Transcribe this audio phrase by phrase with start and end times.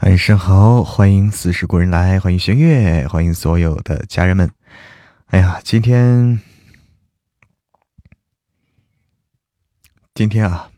[0.00, 4.50] 晚上好，欢迎四十故人来，欢迎玄月，欢迎所有的家人们。
[5.26, 6.40] 哎呀，今天，
[10.14, 10.70] 今天啊，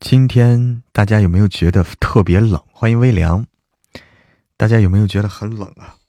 [0.00, 2.58] 今天大家有没有觉得特别冷？
[2.72, 3.46] 欢迎微凉，
[4.56, 5.99] 大家有没有觉得很冷啊？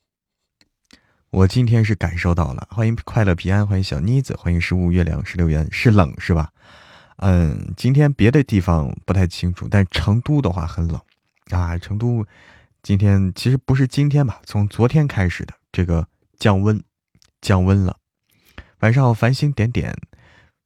[1.32, 6.52] 我今天是感受到了，欢迎快乐平安，欢迎小妮子，欢迎十五月亮十六元，是冷是吧？
[7.20, 11.00] 嗯，今天别的地方不太清楚，但成都的话很冷
[11.52, 11.78] 啊。
[11.78, 12.26] 成都
[12.84, 16.06] 今天其实不是今天吧，从昨天开始的这个
[16.38, 16.84] 降温，
[17.40, 17.96] 降温了。
[18.82, 19.96] 晚上好，繁星点点，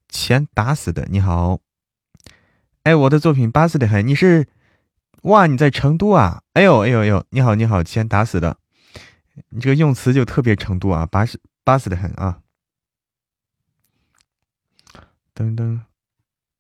[0.10, 1.60] 钱打死的你好，
[2.82, 4.48] 哎，我的作品巴适的很，你是
[5.22, 5.46] 哇？
[5.46, 6.42] 你在成都啊？
[6.54, 8.58] 哎呦哎呦呦，你好你好，钱打死的。
[9.50, 12.42] 你这个用词就特别程度啊，巴适巴适的很啊！
[15.34, 15.82] 噔噔，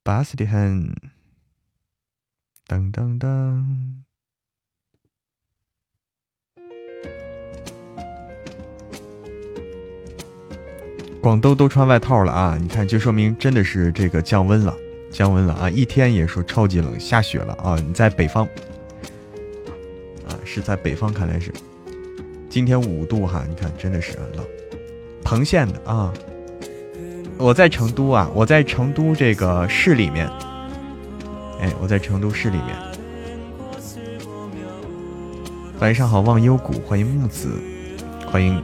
[0.03, 0.93] 巴适的很，
[2.67, 4.03] 噔噔噔。
[11.21, 12.57] 广东都穿外套了啊！
[12.61, 14.75] 你看，就说明真的是这个降温了，
[15.11, 15.69] 降温了啊！
[15.69, 17.75] 一天也说超级冷，下雪了啊！
[17.79, 18.45] 你在北方
[20.27, 21.51] 啊，是在北方，看来是。
[22.55, 24.45] 今天五度哈，你看真的是很冷。
[25.21, 26.13] 彭县的啊，
[27.37, 30.25] 我在成都啊，我在成都这个市里面。
[31.59, 32.77] 哎，我在成都市里面。
[35.79, 37.61] 晚上好，忘忧谷，欢迎木子，
[38.25, 38.63] 欢迎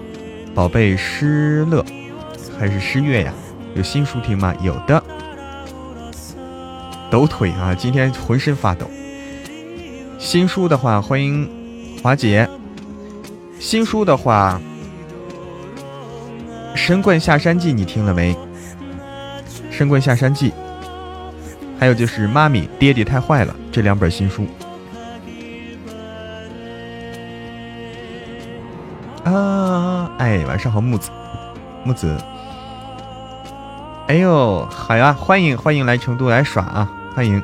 [0.55, 1.83] 宝贝诗乐，
[2.57, 3.33] 还是诗月呀？
[3.75, 4.55] 有新书听吗？
[4.61, 5.03] 有的。
[7.09, 8.89] 抖腿啊，今天浑身发抖。
[10.17, 12.49] 新书的话，欢迎华姐。
[13.61, 14.59] 新书的话，
[16.75, 18.33] 《神棍下山记》你听了没？
[19.69, 20.49] 《神棍下山记》，
[21.79, 24.47] 还有就是《妈咪爹爹太坏了》这两本新书。
[29.23, 31.11] 啊，哎，晚上好，木子，
[31.83, 32.17] 木子。
[34.07, 37.39] 哎呦，好呀，欢迎欢迎来成都来耍啊，欢迎。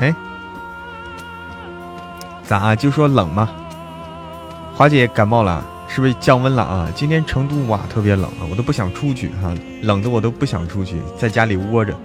[0.00, 0.12] 哎。
[2.50, 3.48] 咋就说冷吗？
[4.74, 6.90] 华姐感冒了，是不是降温了啊？
[6.96, 11.96] 今天成都哇特别冷啊，我都不想出去哈，冷的我都不想出去，在家里窝着。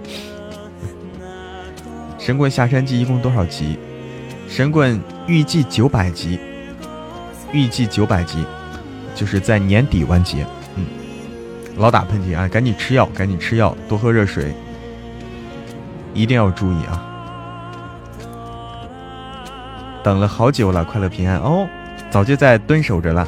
[2.16, 3.76] 神棍下山记一共多少集？
[4.48, 6.38] 神棍预计九百集，
[7.50, 8.44] 预计九百集，
[9.16, 10.46] 就是在年底完结。
[10.76, 10.86] 嗯，
[11.76, 14.54] 老打喷嚏啊，赶紧吃药，赶紧吃药，多喝热水，
[16.14, 17.02] 一定要注意啊。
[20.06, 21.68] 等了好久了，快乐平安哦，
[22.12, 23.26] 早就在蹲守着了。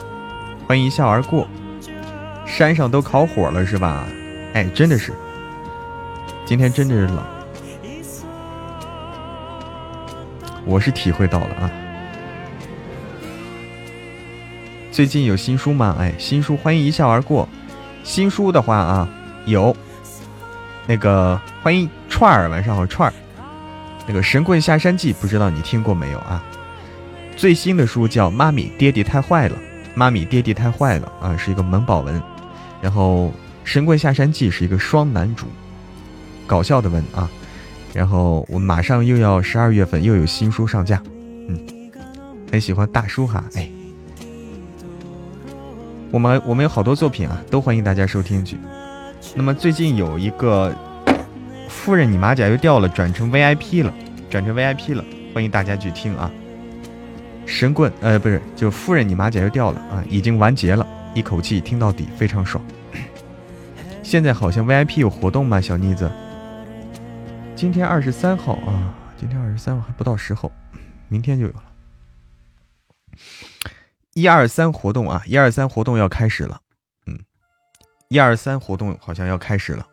[0.65, 1.49] 欢迎一笑而过，
[2.47, 4.07] 山上都烤火了是吧？
[4.55, 5.13] 哎，真的是，
[6.47, 7.19] 今天真的是冷，
[10.65, 11.69] 我是体会到了啊。
[14.93, 15.97] 最近有新书吗？
[15.99, 17.49] 哎，新书欢迎一笑而过。
[18.05, 19.09] 新书的话啊，
[19.47, 19.77] 有
[20.87, 23.15] 那个欢迎串儿，晚上好串儿。
[24.07, 26.41] 那个《神棍下山记》，不知道你听过没有啊？
[27.39, 29.55] 最新的书叫《妈咪爹地太坏了》，
[29.95, 32.21] 妈咪爹地太坏了啊，是一个萌宝文。
[32.83, 33.27] 然后
[33.63, 35.47] 《神棍下山记》是一个双男主，
[36.49, 37.31] 搞笑的文啊。
[37.95, 41.01] 然后我马上又要十二月份又有新书上架，
[41.49, 41.61] 嗯，
[42.51, 43.71] 很喜欢大叔哈，哎，
[46.11, 48.57] 我们我们有好多作品啊，都欢迎大家收听去。
[49.37, 50.75] 那么最近有一个
[51.69, 53.95] 夫人，你马甲又掉了，转成 VIP 了，
[54.29, 56.29] 转成 VIP 了，欢迎大家去听啊。
[57.49, 62.63] 神棍，呃，不是，就夫人，你马甲又掉了啊，已经完结了，一口气听到底，非常爽。
[64.05, 66.09] 现在好像 VIP 有活动吗，小妮子？
[67.57, 70.53] 今天二十三号啊，今天二十三号还不到时候，
[71.09, 71.65] 明天就有了。
[74.13, 76.61] 一二三活动啊，一二三活动要开始了，
[77.07, 77.19] 嗯，
[78.09, 79.87] 一二三活动好像要开始了。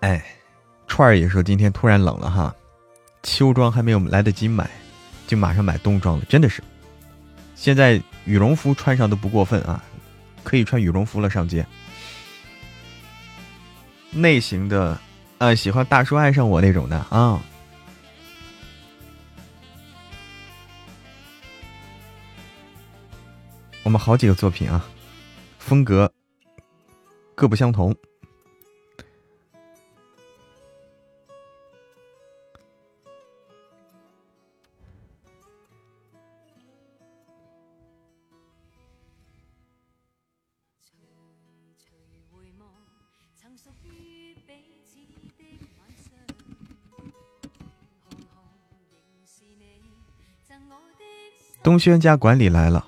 [0.00, 0.24] 哎，
[0.86, 2.54] 串儿也说今天突然冷了哈。
[3.22, 4.68] 秋装还没有来得及买，
[5.26, 6.62] 就马上买冬装了，真的是。
[7.54, 9.84] 现在羽绒服穿上都不过分啊，
[10.42, 11.64] 可以穿羽绒服了上街。
[14.10, 14.98] 内型的，
[15.38, 17.40] 啊，喜欢大叔爱上我那种的啊。
[23.82, 24.84] 我们好几个作品啊，
[25.58, 26.10] 风格
[27.34, 27.94] 各不相同。
[51.62, 52.86] 东轩家管理来了，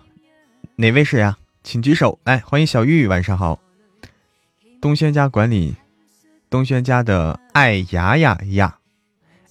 [0.77, 1.37] 哪位是呀？
[1.63, 2.19] 请举手。
[2.25, 3.61] 来，欢迎小玉，晚上好。
[4.81, 5.77] 东轩家管理，
[6.49, 8.79] 东轩家的爱牙牙呀，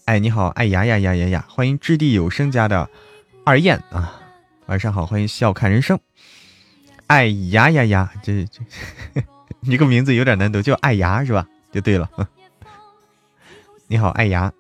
[0.06, 1.46] 哎，你好，爱牙牙呀呀呀！
[1.48, 2.90] 欢迎掷地有声家的
[3.46, 4.20] 二燕啊，
[4.66, 6.00] 晚上好，欢迎笑看人生。
[7.06, 8.62] 爱牙呀呀，这这，
[9.62, 11.48] 你这个名字有点难读，叫爱牙是吧？
[11.72, 12.10] 就对了。
[13.86, 14.52] 你好，爱牙。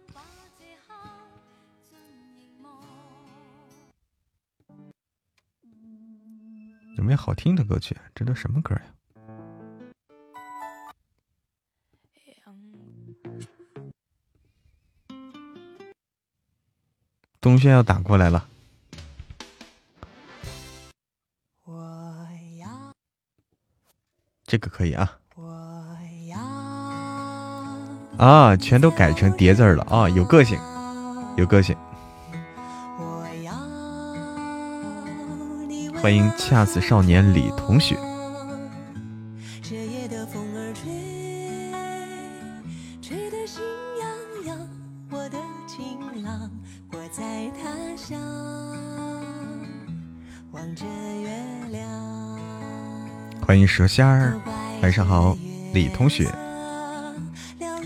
[7.01, 7.97] 有没有好听的歌曲？
[8.13, 8.81] 这都什么歌呀？
[17.41, 18.47] 东轩要打过来了，
[24.43, 25.17] 这个可以啊。
[28.19, 30.59] 啊，全都改成叠字了啊，有个性，
[31.35, 31.75] 有个性。
[36.01, 37.95] 欢迎恰似少年李同学。
[53.45, 54.39] 欢迎蛇仙儿，
[54.81, 55.37] 晚上好，
[55.71, 56.27] 李同学。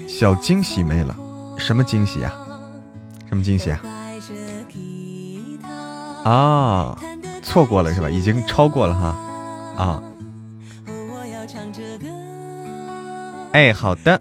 [0.08, 1.14] 小惊喜没了，
[1.58, 2.34] 什么惊喜啊？
[3.28, 3.82] 什么惊喜啊？
[6.24, 6.98] 啊！
[7.56, 8.10] 错过了是吧？
[8.10, 9.16] 已经超过了哈，
[9.82, 10.04] 啊！
[13.54, 14.20] 哎，好的，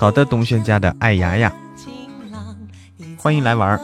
[0.00, 1.52] 好的，东轩家的爱牙牙，
[3.16, 3.80] 欢迎来玩儿。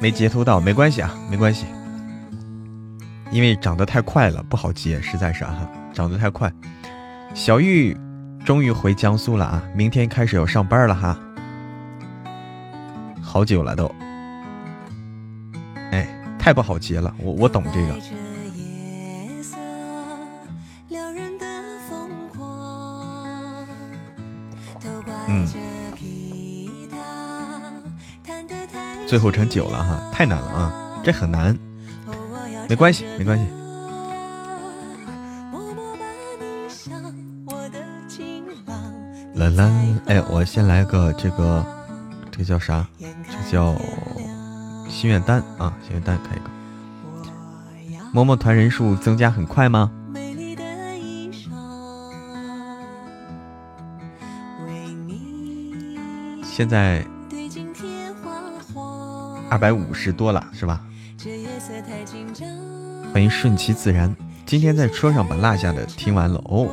[0.00, 1.66] 没截图到，没关系啊，没关系，
[3.32, 6.52] 因为长得太快了，不好截，实在是啊，长得太快。
[7.34, 7.98] 小玉
[8.44, 11.18] 终于回江苏了啊，明天开始要上班了哈，
[13.20, 13.92] 好久了都。
[16.40, 18.00] 太不好接了，我我懂这个。
[25.28, 25.46] 嗯，
[29.06, 30.72] 最后成九了哈，太难了啊，
[31.04, 31.56] 这很难，
[32.68, 33.44] 没关系没关系。
[39.34, 39.70] 啦啦，
[40.06, 41.64] 哎，我先来个这个，
[42.32, 42.86] 这个叫啥？
[42.98, 43.76] 这叫。
[45.00, 46.50] 心愿单啊，心愿单开一个。
[48.12, 49.90] 摸摸团人数增加很快吗？
[56.44, 57.02] 现在
[59.48, 60.84] 二百五十多了，是吧？
[63.10, 64.14] 欢迎顺其自然。
[64.44, 66.68] 今天在车上把落下的听完了哦。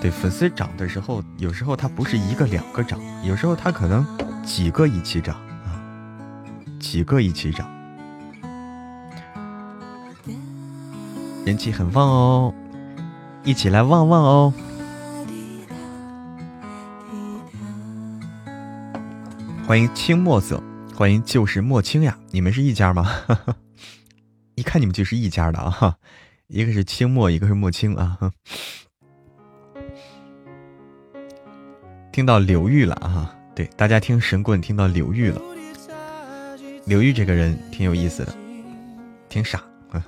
[0.00, 4.04] 对，粉丝涨的时候，有时候他不是一个两个涨，有时候他可能。
[4.46, 5.34] 几个一起涨
[5.64, 5.82] 啊！
[6.78, 7.68] 几个一起涨，
[11.44, 12.54] 人气很旺哦！
[13.42, 14.54] 一起来旺旺哦！
[19.66, 20.62] 欢迎青墨色，
[20.94, 22.16] 欢迎就是墨青呀！
[22.30, 23.04] 你们是一家吗？
[24.54, 25.96] 一看你们就是一家的啊！
[26.46, 28.30] 一个是清墨，一个是墨青啊！
[32.12, 33.35] 听到刘玉了啊！
[33.56, 35.40] 对，大家听神棍听到刘玉了，
[36.84, 38.34] 刘玉这个人挺有意思的，
[39.30, 39.64] 挺傻。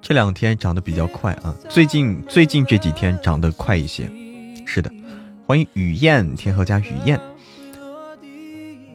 [0.00, 4.10] 这两天长得比较快啊，最近最近这几天长得快一些。
[4.64, 4.90] 是的，
[5.46, 7.20] 欢迎雨燕天河家雨燕，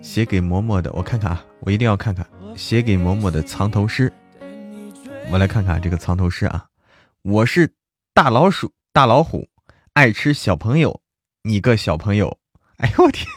[0.01, 4.11] 写给嬷嬷的，我看看啊，我一定要看看写给嬷嬷的藏头诗。
[5.31, 6.65] 我来看看这个藏头诗啊，
[7.21, 7.75] 我是
[8.15, 8.71] 大老鼠。
[8.91, 9.47] 大老虎
[9.93, 10.99] 爱吃小朋友，
[11.43, 12.39] 你个小朋友！
[12.77, 13.27] 哎呦我天，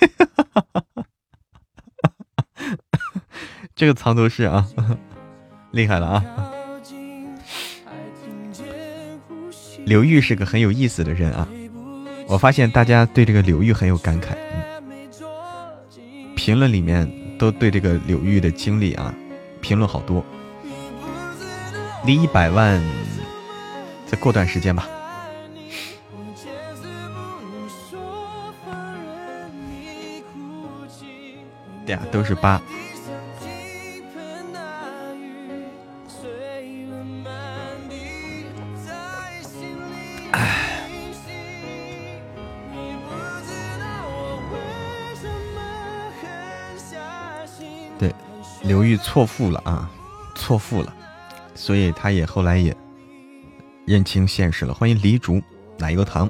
[3.77, 4.67] 这个藏头诗啊，
[5.71, 6.25] 厉害了啊！
[9.85, 11.47] 刘玉是个很有意思的人啊，
[12.29, 14.35] 我发现大家对这个刘玉很有感慨，
[16.35, 17.07] 评论里面
[17.39, 19.15] 都对这个刘玉的经历啊，
[19.61, 20.25] 评论好多。
[22.07, 22.83] 离一百万
[24.07, 24.89] 再过段时间吧。
[31.93, 32.61] 呀，都是八。
[47.99, 48.13] 对，
[48.65, 49.89] 刘玉错付了啊，
[50.35, 50.93] 错付了，
[51.55, 52.77] 所以他也后来也
[53.87, 54.75] 认清现实了。
[54.75, 55.41] 欢迎黎竹
[55.79, 56.29] 奶油糖，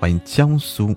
[0.00, 0.96] 欢迎江苏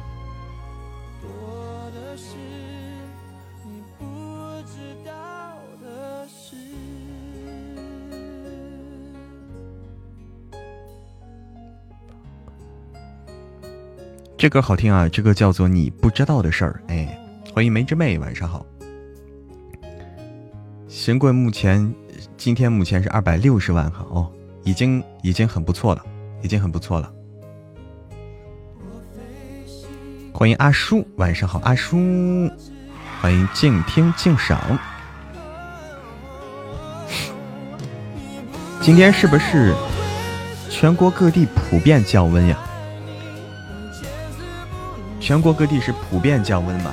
[14.41, 15.07] 这歌好听啊！
[15.07, 16.81] 这个叫做《你不知道的事儿》。
[16.91, 17.15] 哎，
[17.53, 18.65] 欢迎梅之妹，晚上好。
[20.89, 21.93] 神棍目前。
[22.37, 24.27] 今天目前是二百六十万哈哦，
[24.63, 26.03] 已经已经很不错了，
[26.41, 27.13] 已经很不错了。
[30.33, 32.49] 欢迎阿叔，晚上好，阿叔。
[33.21, 34.59] 欢迎静听静赏。
[38.81, 39.75] 今天是不是
[40.67, 42.57] 全国各地普遍降温呀？
[45.21, 46.91] 全国各地是普遍降温嘛？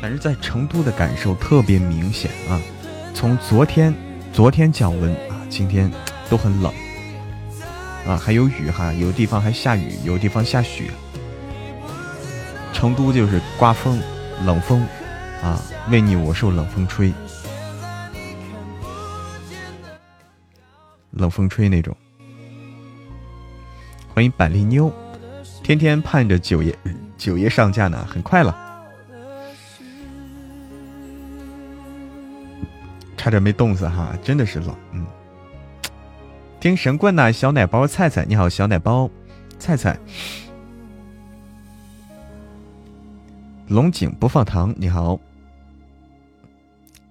[0.00, 2.58] 反正在成都的感受特别明显啊。
[3.14, 3.94] 从昨天，
[4.32, 5.92] 昨天降温啊，今天
[6.30, 6.72] 都很冷
[8.06, 10.90] 啊，还有雨哈，有的地方还下雨，有的地方下雪。
[12.72, 14.00] 成都就是刮风，
[14.46, 14.80] 冷风
[15.42, 17.12] 啊，为你我受冷风吹，
[21.10, 21.94] 冷风吹那种。
[24.14, 24.90] 欢迎板栗妞，
[25.70, 26.76] 天天盼着九爷
[27.16, 28.52] 九爷上架呢，很快了。
[33.16, 34.76] 差点没冻死哈，真的是冷。
[34.90, 35.06] 嗯，
[36.58, 39.08] 听神棍呐，小奶包菜菜，你好，小奶包
[39.60, 39.96] 菜菜。
[43.68, 45.20] 龙井不放糖，你好。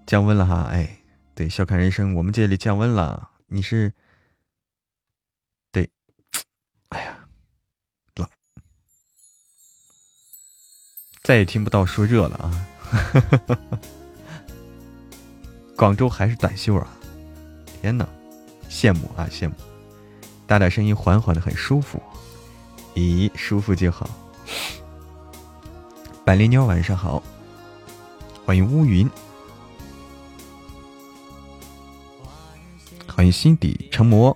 [0.06, 0.98] 降温了哈，哎，
[1.34, 3.30] 对，笑看人生，我们这里降温了。
[3.48, 3.94] 你是？
[5.72, 5.89] 对，
[6.89, 7.19] 哎呀，
[11.30, 12.50] 再也听不到说热了啊。
[15.78, 16.88] 广州还是短袖啊！
[17.80, 18.04] 天哪，
[18.68, 19.54] 羡慕啊羡慕！
[20.48, 22.02] 大大声音，缓缓的，很舒服。
[22.96, 24.10] 咦，舒服就好。
[26.26, 27.22] 百灵妞，晚上好，
[28.44, 29.08] 欢迎乌云，
[33.08, 34.36] 欢迎心底成魔。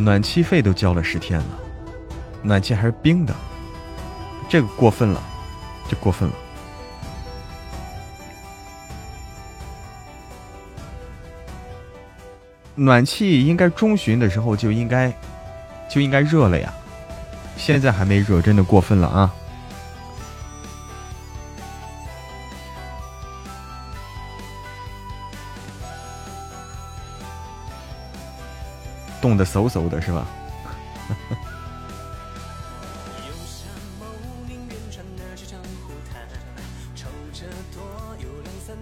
[0.00, 1.46] 暖气费都交了十天了，
[2.40, 3.34] 暖气还是冰的，
[4.48, 5.20] 这个过分了，
[5.90, 6.34] 这过分了。
[12.76, 15.12] 暖气应该中旬的时候就应该
[15.90, 16.72] 就应该热了呀，
[17.56, 19.34] 现在还没热，真的过分了啊！
[29.28, 30.26] 冻得嗖嗖的是吧？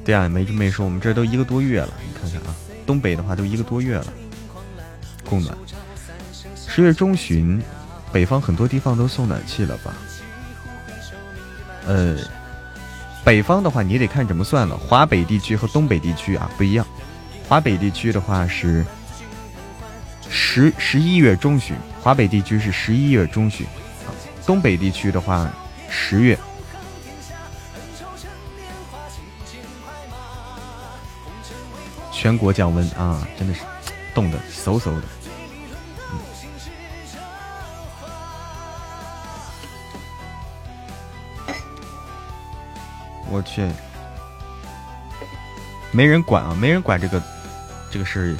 [0.05, 2.55] 对啊，没这么说，我们这都一个多月了，你看看啊，
[2.87, 4.07] 东北的话都一个多月了，
[5.29, 5.59] 供暖。
[6.55, 7.61] 十月中旬，
[8.13, 9.93] 北方很多地方都送暖气了吧？
[11.89, 12.19] 呃，
[13.25, 16.87] 北方的话你得看怎么算了，华北地区和东北地区啊不一样，
[17.49, 18.87] 华北地区的话是。
[20.57, 23.67] 十十一月中旬，华北地区是十一月中旬，
[24.47, 25.53] 东北地区的话
[25.91, 26.39] 十月。
[32.11, 33.61] 全国降温啊，真的是
[34.15, 35.03] 冻得嗖嗖的。
[43.29, 43.71] 我去，
[45.93, 47.23] 没人管啊，没人管这个
[47.91, 48.35] 这个事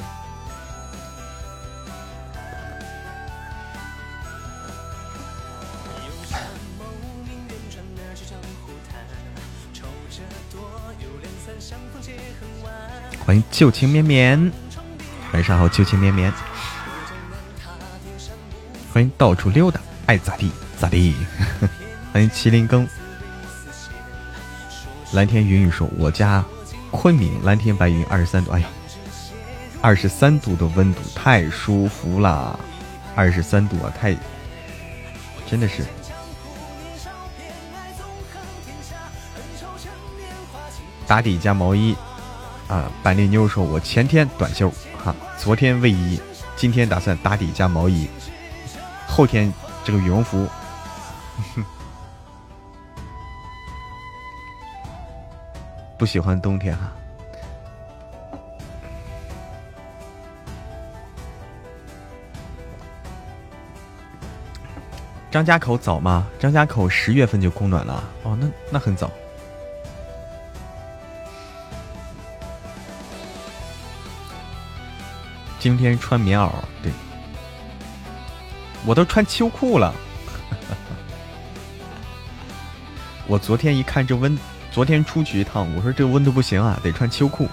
[13.51, 14.51] 旧情绵绵，
[15.33, 16.31] 晚上好，旧情绵绵。
[18.93, 21.15] 欢迎到处溜达，爱咋地咋地。
[22.13, 22.87] 欢迎麒麟羹。
[25.13, 26.43] 蓝天云雨说：“我家
[26.91, 28.51] 昆明蓝天白云，二十三度。
[28.51, 28.67] 哎呀，
[29.81, 32.59] 二十三度的温度太舒服了，
[33.15, 34.15] 二十三度啊，太
[35.49, 35.83] 真的是。”
[41.07, 41.95] 打底加毛衣
[42.67, 42.91] 啊！
[43.01, 44.69] 板栗妞说：“我前天短袖
[45.03, 46.19] 哈，昨天卫衣，
[46.55, 48.07] 今天打算打底加毛衣，
[49.07, 49.51] 后天
[49.85, 50.47] 这个羽绒服。
[55.97, 56.91] ”不喜欢冬天哈。
[65.31, 66.27] 张家口早吗？
[66.39, 69.09] 张家口十月份就供暖了哦，那那很早。
[75.67, 76.49] 今天穿棉袄，
[76.81, 76.89] 对，
[78.85, 79.93] 我都穿秋裤了。
[83.27, 84.39] 我昨天一看这温。
[84.71, 87.49] 昨天出去一趟，我说这温度不行啊，得穿秋裤，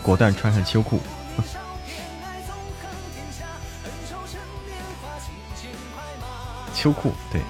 [0.00, 1.00] 果断穿上秋裤。
[6.72, 7.40] 秋裤，对，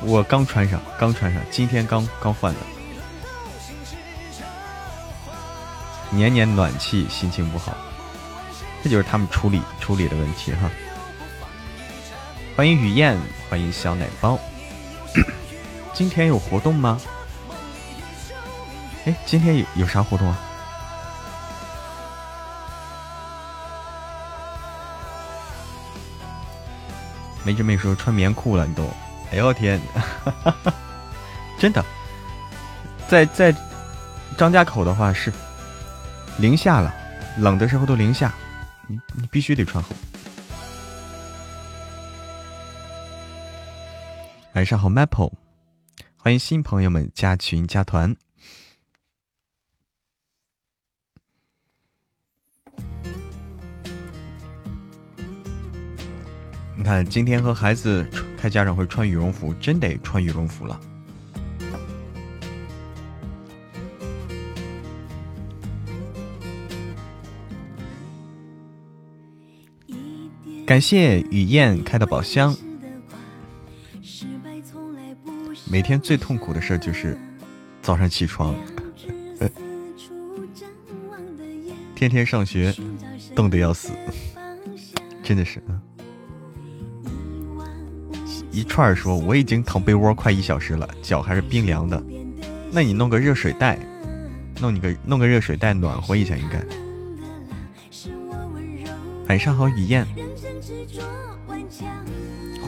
[0.00, 2.58] 我刚穿上，刚穿上，今天刚刚换的。
[6.10, 7.76] 年年暖气，心情不好，
[8.82, 10.68] 这就是他们处理处理的问题哈。
[12.56, 13.16] 欢迎雨燕，
[13.48, 14.38] 欢迎小奶包。
[15.94, 17.00] 今天有活动吗？
[19.04, 20.38] 哎，今天有有啥活动啊？
[27.44, 28.88] 梅志妹说穿棉裤了，你都，
[29.32, 29.80] 哎呦天，
[31.58, 31.84] 真的，
[33.08, 33.54] 在在
[34.36, 35.32] 张家口的话是
[36.38, 36.94] 零下了，
[37.38, 38.32] 冷的时候都零下，
[38.88, 39.94] 你你必须得穿好。
[44.54, 45.32] 晚上好，Maple，
[46.16, 48.14] 欢迎新朋友们加群加团。
[56.76, 58.04] 你看，今天和孩子
[58.36, 60.78] 开家长会穿羽绒服，真得穿羽绒服了。
[70.64, 72.56] 感谢雨燕开的宝箱。
[75.70, 77.18] 每天最痛苦的事就是
[77.82, 78.54] 早上起床，
[81.94, 82.74] 天天上学，
[83.34, 83.90] 冻得要死，
[85.22, 85.62] 真的是
[88.50, 92.02] 一串说我已经躺被窝快一小时了，脚还是冰凉的。
[92.70, 93.78] 那你弄个热水袋，
[94.60, 96.62] 弄你个弄个热水袋暖和一下应该。
[99.28, 100.06] 晚上好，雨燕。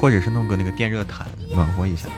[0.04, 2.10] 或者是弄个那个电热毯暖和一下。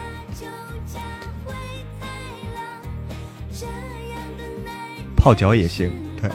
[5.14, 6.28] 泡脚也行，对。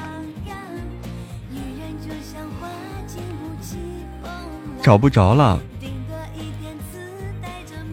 [4.81, 5.59] 找不着了。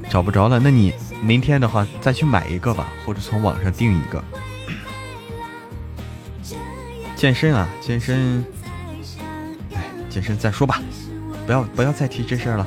[0.09, 4.23] 找不着了，那你明天的话再去买一个吧，或者从网上订一个。
[7.16, 8.44] 健身啊，健身，
[9.75, 10.81] 哎，健身再说吧，
[11.44, 12.64] 不要不要再提这事儿了。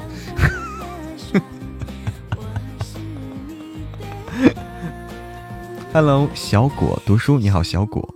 [5.94, 8.16] Hello，小果读书，你好，小果。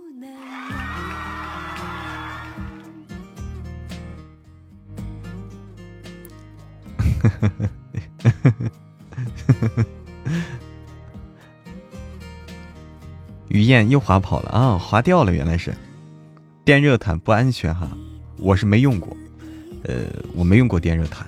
[13.48, 15.74] 雨燕又滑跑了啊，滑掉了，原来是。
[16.64, 17.90] 电热毯不安全哈，
[18.38, 19.14] 我是没用过，
[19.84, 21.26] 呃，我没用过电热毯，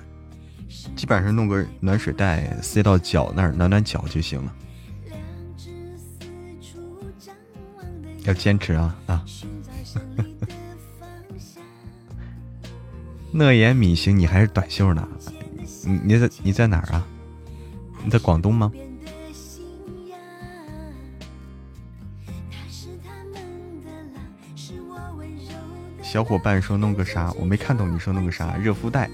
[0.95, 4.51] 基本上弄个暖水袋塞到脚那儿暖暖脚就行了，
[8.29, 9.25] 要坚持啊啊！
[13.33, 15.07] 乐言米行，你还是短袖呢？
[15.83, 17.07] 你你在你在哪儿啊？
[18.03, 18.71] 你在广东吗？
[26.03, 27.33] 小伙伴说弄个啥？
[27.39, 28.55] 我没看懂你说弄个啥？
[28.57, 29.09] 热敷袋。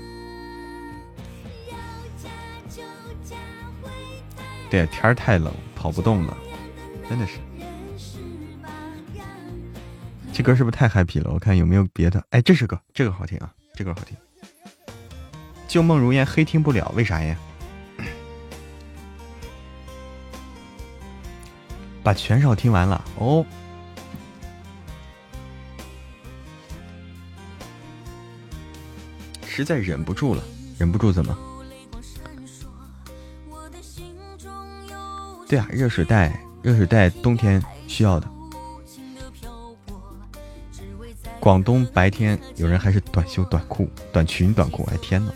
[4.69, 6.35] 对，天儿太冷，跑不动了，
[7.07, 7.39] 真的是。
[10.45, 11.31] 歌是不是太 happy 了？
[11.33, 12.23] 我看有没有别的？
[12.29, 14.15] 哎，这是歌，这个好听啊，这个好听。
[15.67, 17.35] 旧梦如烟，黑听不了，为啥呀？
[22.03, 23.43] 把全少听完了哦。
[29.47, 30.43] 实在忍不住了，
[30.77, 31.35] 忍不住怎么？
[35.49, 38.34] 对啊，热水袋，热水袋，冬天需要的。
[41.45, 45.31] 广东白天有人还是短袖短裤、短裙短裤，哎天呐！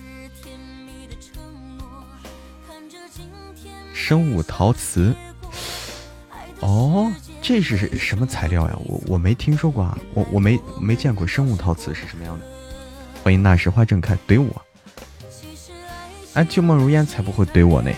[3.93, 5.13] 生物陶瓷，
[6.61, 7.11] 哦，
[7.43, 8.75] 这是什么材料呀？
[8.85, 12.45] 我我没听说过啊，我我没没见过生物陶瓷是什么样的。
[13.23, 14.65] 欢迎那时花正开怼我，
[16.33, 17.91] 哎，旧梦如烟才不会怼我呢。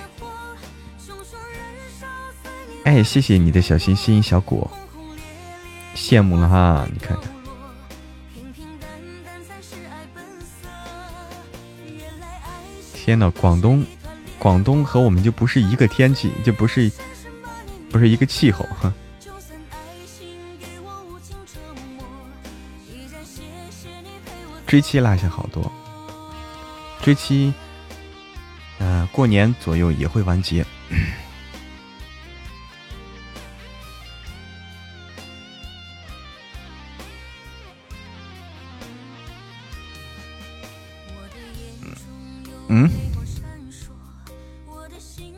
[2.84, 4.70] 哎，谢谢你的小心心，小果，
[5.96, 7.41] 羡慕了哈，你看看。
[13.04, 13.84] 天呐，广东，
[14.38, 16.92] 广东和我们就不是一个天气，就不是，
[17.90, 18.94] 不是一个气候哈。
[24.68, 25.70] 追妻落下好多，
[27.02, 27.52] 追妻，
[28.78, 30.64] 呃，过年左右也会完结。
[42.74, 42.90] 嗯，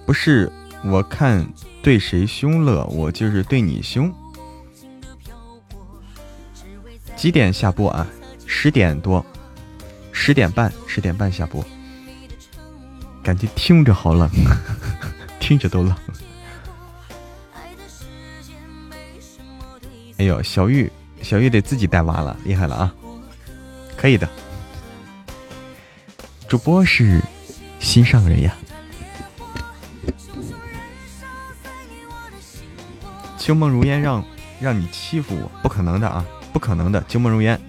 [0.06, 0.52] 不是，
[0.86, 1.44] 我看
[1.82, 4.14] 对谁凶了，我就是对你凶。
[7.16, 8.06] 几点下播啊？
[8.46, 9.26] 十点多，
[10.12, 11.66] 十点半，十点半下播。
[13.24, 14.30] 感觉听着好冷，
[15.40, 15.96] 听着都冷。
[20.18, 20.92] 哎呦，小玉，
[21.24, 22.94] 小玉得自己带娃了，厉害了啊！
[23.98, 24.30] 可以的，
[26.48, 27.20] 主播是
[27.80, 28.56] 心上人呀。
[33.40, 34.24] 秋梦如烟，让
[34.62, 37.60] 让你欺负我，不可能的啊，不可能的，秋梦如烟。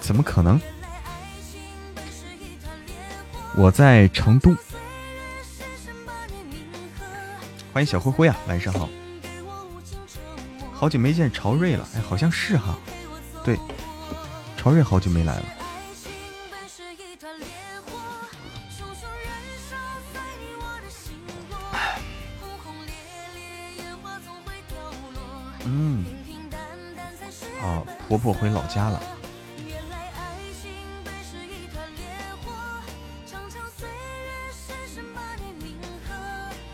[0.00, 0.60] 怎么可能？
[3.56, 4.54] 我在成都，
[7.72, 8.88] 欢迎小灰灰啊，晚上好，
[10.72, 12.76] 好久没见朝瑞了，哎，好像是哈，
[13.44, 13.56] 对，
[14.56, 15.44] 朝瑞好久没来了。
[25.64, 26.04] 嗯，
[27.62, 29.02] 哦，婆婆回老家了。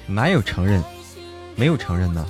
[0.06, 0.82] 哪有承认？
[1.54, 2.26] 没有承认呢。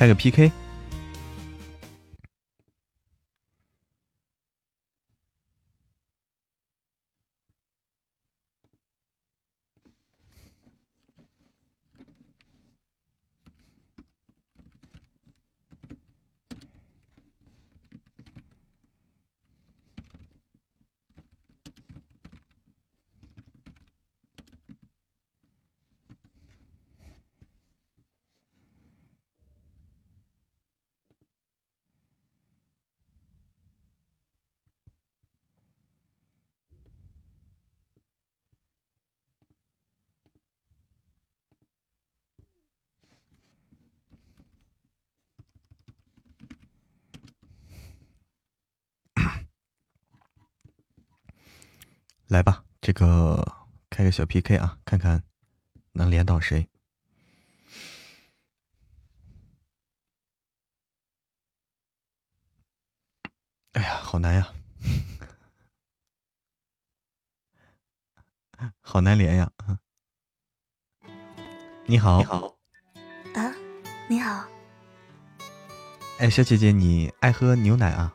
[0.00, 0.50] 开个 PK。
[52.30, 55.24] 来吧，这个开个小 PK 啊，看看
[55.94, 56.68] 能连到谁。
[63.72, 64.52] 哎呀，好难呀，
[68.80, 69.50] 好难连呀！
[71.86, 72.56] 你好，你好，
[73.34, 73.54] 啊，
[74.08, 74.48] 你好，
[76.20, 78.14] 哎，小姐姐，你爱喝牛奶啊？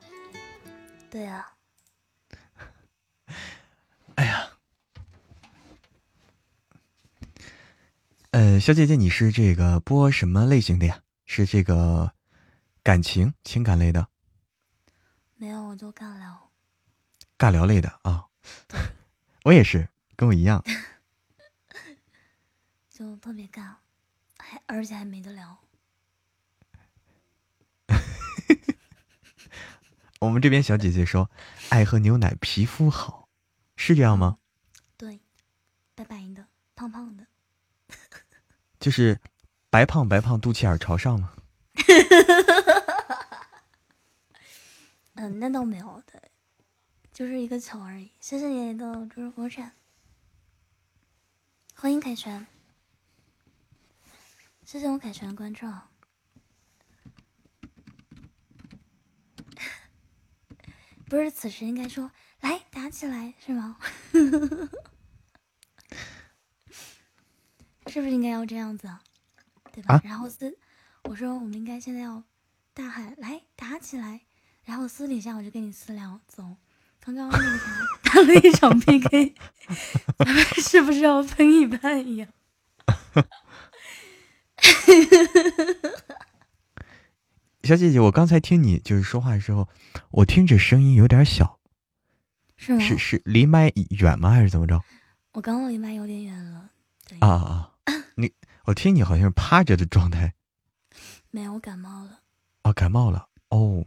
[1.09, 1.54] 对啊。
[8.35, 11.01] 呃，小姐姐，你是这个播什么类型的呀？
[11.25, 12.11] 是这个
[12.83, 14.09] 感情、情感类的？
[15.35, 16.51] 没有，我就尬聊。
[17.37, 18.25] 尬聊类的啊？
[19.45, 20.61] 我也是，跟我一样。
[22.91, 23.75] 就特别尬，
[24.37, 25.57] 还而且还没得聊。
[30.19, 31.31] 我们这边小姐姐说，
[31.69, 33.29] 爱喝牛奶皮肤好，
[33.77, 34.39] 是这样吗？
[34.97, 35.21] 对，
[35.95, 37.24] 白白的，胖胖的，
[38.85, 39.19] 就是
[39.71, 41.33] 白胖白胖，肚脐眼朝上吗？
[45.15, 46.21] 嗯，那倒没有的，
[47.11, 48.11] 就是一个球而已。
[48.19, 49.71] 谢谢你的支持国产，
[51.73, 52.45] 欢迎凯旋，
[54.63, 55.65] 谢谢我凯旋的关注。
[61.09, 63.79] 不是，此时应该说来打起来是吗？
[67.95, 69.01] 是不是应该要这样子啊？
[69.71, 70.01] 对吧？
[70.03, 70.53] 然后私
[71.03, 72.21] 我说我们应该现在要
[72.73, 74.19] 大喊来打起来，
[74.65, 76.57] 然后私底下我就跟你私聊走。
[76.99, 77.65] 刚刚那个啥
[78.03, 79.33] 打了一场 PK，
[80.19, 82.27] 咱们是不是要分一半一样？
[87.63, 89.69] 小姐姐，我刚才听你就是说话的时候，
[90.11, 91.61] 我听着声音有点小，
[92.57, 92.79] 是吗？
[92.81, 94.31] 是是离麦远吗？
[94.31, 94.81] 还是怎么着？
[95.31, 96.69] 我刚刚离麦有点远了。
[97.21, 97.71] 啊啊！
[98.65, 100.33] 你我听你好像是趴着的状态。
[101.29, 102.19] 没有，我感冒了。
[102.63, 103.85] 哦，感冒了哦。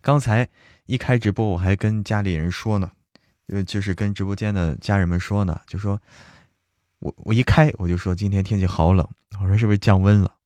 [0.00, 0.48] 刚才
[0.86, 2.92] 一开直播，我还跟家里人说呢，
[3.48, 6.00] 就就是跟直播间的家人们说呢，就说
[7.00, 9.08] 我我一开我就说今天天气好冷，
[9.40, 10.36] 我说是不是降温了？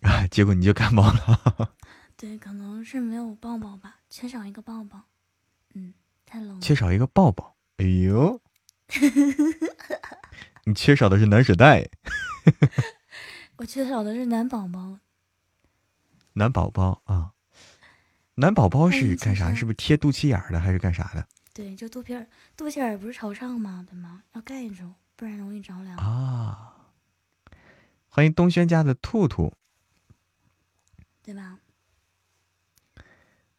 [0.00, 0.26] 啊！
[0.28, 1.74] 结果你就感冒了。
[2.16, 5.00] 对，可能是没有抱抱吧，缺少一个抱抱。
[5.74, 5.94] 嗯，
[6.26, 6.60] 太冷了。
[6.60, 7.54] 缺少一个抱抱。
[7.76, 8.40] 哎呦，
[10.68, 11.88] 你缺少的是暖水袋。
[13.56, 14.98] 我缺少的是暖宝宝。
[16.34, 17.32] 暖宝宝啊，
[18.34, 19.54] 暖宝宝是干啥？
[19.54, 21.26] 是不是贴肚脐眼的，还是干啥的？
[21.54, 23.82] 对，就肚皮儿，肚脐眼不是朝上吗？
[23.88, 24.22] 对吗？
[24.34, 26.92] 要盖住，不然容易着凉啊。
[28.10, 29.54] 欢迎东轩家的兔兔。
[31.22, 31.60] 对吧？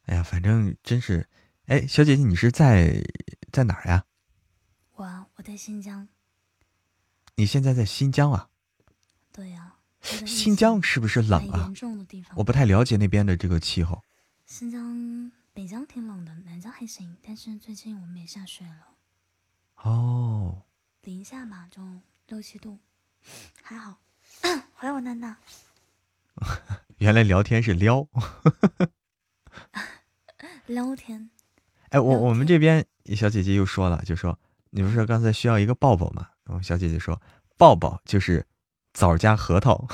[0.06, 1.28] 哎呀，反正真是，
[1.66, 3.04] 哎，小姐姐，你是在
[3.52, 4.06] 在哪儿呀？
[4.94, 6.08] 我我在新疆。
[7.40, 8.50] 你现在在新疆啊？
[9.32, 9.76] 对呀。
[10.02, 11.72] 新疆是不是冷啊？
[12.36, 14.04] 我不太了解那边的这个气候。
[14.46, 18.88] 新疆、北疆挺冷的，南疆还行，但是最近我们也下雪了。
[19.84, 20.64] 哦。
[21.04, 21.82] 零下吧，就
[22.28, 22.78] 六七度，
[23.62, 24.02] 还好。
[24.74, 25.38] 欢迎我娜娜。
[27.00, 28.06] 原来聊天是撩，
[30.68, 31.30] 聊天。
[31.92, 34.38] 哎，我我们这边小姐姐又说了，就说
[34.72, 36.32] 你不是刚才需要一个抱抱吗？
[36.52, 37.22] 我小姐姐说
[37.58, 38.46] 抱抱就是
[38.94, 39.88] 枣加核桃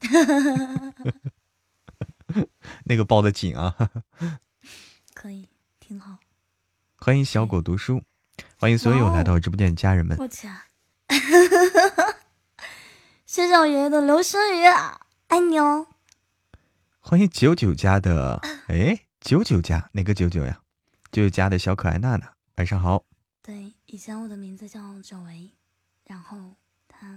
[2.84, 3.74] 那个抱的紧啊。
[5.14, 5.48] 可以，
[5.80, 6.18] 挺好。
[6.96, 8.02] 欢迎小狗读书，
[8.56, 10.16] 欢迎所有来到直播间的家人们。
[10.18, 10.64] 我去啊！
[13.26, 14.64] 谢谢我爷爷的流星雨。
[15.28, 15.86] 爱你哦！
[17.00, 20.60] 欢迎九九家的，哎，九九家哪个九九呀？
[21.12, 23.04] 九九家的小可爱娜娜，晚上好。
[23.42, 25.50] 对，以前我的名字叫九维，
[26.04, 26.54] 然后
[26.86, 27.08] 他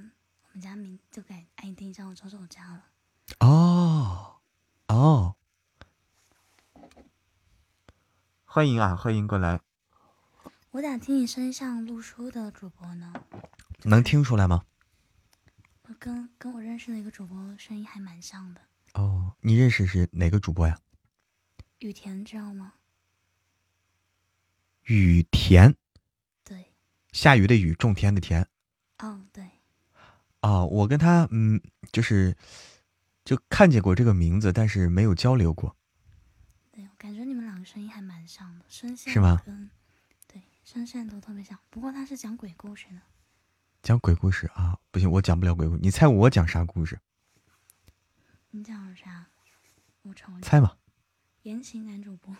[0.43, 2.85] 我们家名就改 ID 叫九九家了。
[3.41, 4.37] 哦
[4.87, 5.35] 哦，
[8.45, 9.59] 欢迎啊，欢迎过来。
[10.69, 13.13] 我咋听你声音像录书的主播呢？
[13.83, 14.63] 能听出来吗？
[15.99, 18.61] 跟跟我认识的一个主播声音还蛮像的
[18.93, 19.35] 哦。
[19.41, 20.79] 你认识是哪个主播呀？
[21.79, 22.75] 雨田知道吗？
[24.83, 25.80] 雨田，对，
[27.11, 28.47] 下雨的雨，种田的田。
[28.99, 29.45] 哦，对。
[30.39, 32.35] 啊，我跟他嗯，就是
[33.23, 35.75] 就看见过这个名字，但是没有交流过。
[36.71, 39.41] 对，我感觉你们两个声音还蛮像的，声线是吗？
[40.27, 41.59] 对，声线都特别像。
[41.69, 43.01] 不过他是讲鬼故事的。
[43.83, 45.75] 讲鬼故事啊，不行，我讲不了鬼故。
[45.77, 46.99] 你猜我讲啥故事？
[48.51, 49.27] 你讲啥？
[50.03, 50.75] 我瞅猜嘛。
[51.43, 52.35] 言情男主播。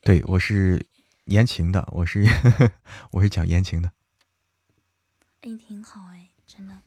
[0.00, 0.84] 对，我是
[1.26, 2.24] 言情的，我是
[3.12, 3.92] 我是讲言情的。
[5.42, 6.82] 哎，挺好哎，真的。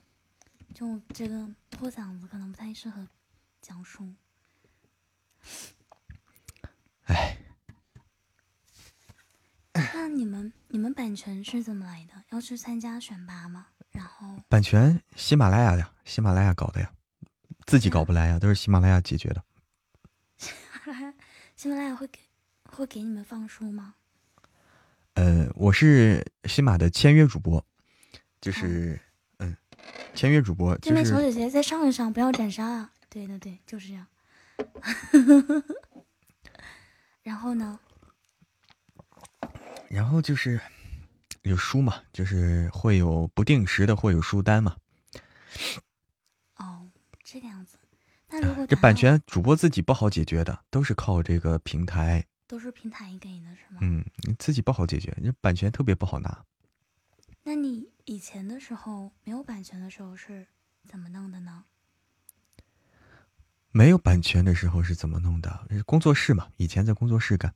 [0.73, 3.07] 就这个破嗓子，可能不太适合
[3.61, 4.13] 讲述。
[7.03, 7.37] 哎。
[9.93, 12.13] 那你们你们版权是怎么来的？
[12.29, 13.67] 要去参加选拔吗？
[13.91, 16.93] 然后版权喜马拉雅的，喜马拉雅搞的呀，
[17.65, 19.43] 自己搞不来呀，都是喜马拉雅解决的。
[21.55, 22.19] 喜马拉雅会给
[22.65, 23.95] 会给你们放书吗？
[25.15, 27.65] 呃，我是新马的签约主播，
[28.41, 28.99] 就是
[29.37, 29.55] 嗯，
[30.13, 30.77] 签约主播。
[30.79, 32.91] 对面小姐姐再上一上，不要斩杀啊！
[33.09, 34.05] 对对对，就是这样。
[37.23, 37.79] 然后呢？
[39.87, 40.59] 然后就是
[41.43, 44.75] 有书嘛，就是会有不定时的会有书单嘛。
[46.57, 46.89] 哦，
[47.23, 47.77] 这个样子。
[48.27, 52.25] 那如果这版权主播自己不好解决的，都是靠这个平台。
[52.47, 53.79] 都是平台给的，是吗？
[53.81, 56.43] 嗯，你自己不好解决，你版权特别不好拿。
[57.43, 60.47] 那你以前的时候没有版权的时候是
[60.83, 61.65] 怎么弄的呢？
[63.71, 65.67] 没有版权的时候是怎么弄的？
[65.85, 67.53] 工作室嘛，以前在工作室干。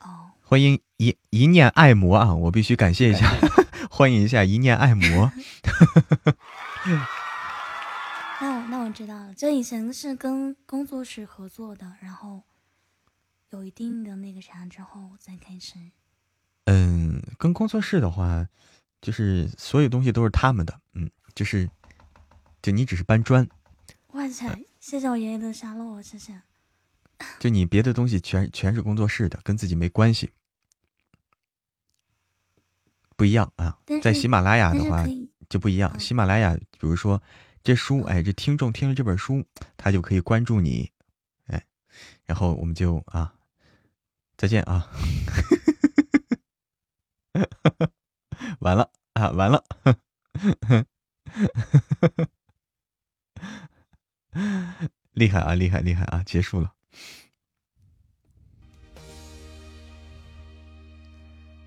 [0.00, 0.32] 哦。
[0.42, 2.34] 欢迎一一念爱魔啊！
[2.34, 3.30] 我必须感谢一下，
[3.90, 5.32] 欢迎一下一念爱魔。
[8.40, 12.42] 那我那我知道了，就以前是跟工作室合作的，然后
[13.54, 15.74] 有一定的那个啥之后再开始。
[16.64, 18.48] 嗯，跟工作室的话，
[19.00, 21.70] 就是所有东西都是他们的，嗯，就是
[22.60, 23.48] 就你只是搬砖。
[24.08, 24.64] 哇塞！
[24.80, 26.42] 谢谢我爷爷的沙漏，谢谢。
[27.38, 30.30] 就你别的东西全全是工作室的，跟自己没关系，
[33.16, 33.78] 不一样啊。
[34.02, 35.06] 在喜马拉雅的话
[35.48, 37.22] 就不一样，喜马拉雅比如说
[37.62, 39.44] 这书，哎，这听众听了这本书，
[39.76, 40.90] 他就可以关注你，
[41.46, 41.64] 哎，
[42.24, 43.32] 然后我们就啊，
[44.36, 44.90] 再见啊，
[48.60, 49.64] 完了啊，完了。
[55.12, 55.54] 厉害啊！
[55.54, 56.22] 厉害厉害啊！
[56.26, 56.74] 结束了。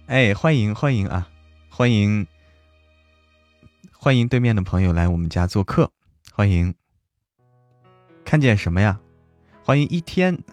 [0.07, 1.29] 哎，欢迎欢迎啊！
[1.69, 2.27] 欢迎
[3.93, 5.91] 欢迎对面的朋友来我们家做客，
[6.33, 6.75] 欢迎。
[8.25, 8.99] 看见什么呀？
[9.63, 10.43] 欢迎一天。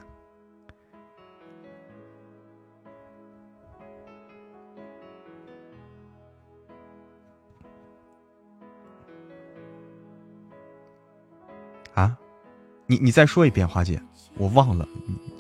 [12.87, 14.01] 你你再说一遍，花姐，
[14.37, 14.87] 我忘了。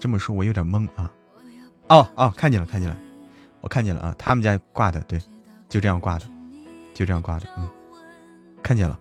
[0.00, 1.12] 这么说，我有点懵啊。
[1.88, 2.96] 哦哦，看见了，看见了，
[3.60, 4.14] 我看见了啊。
[4.18, 5.20] 他们家挂的，对，
[5.68, 6.26] 就这样挂的，
[6.94, 7.68] 就这样挂的，嗯，
[8.62, 8.98] 看见了。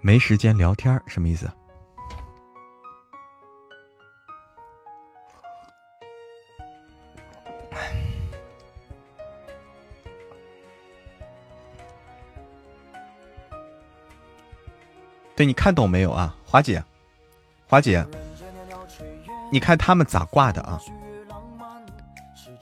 [0.00, 1.50] 没时间聊天什么意思？
[15.44, 16.84] 你看懂没有啊，华姐，
[17.66, 18.06] 华姐，
[19.52, 20.80] 你看他们咋挂的啊？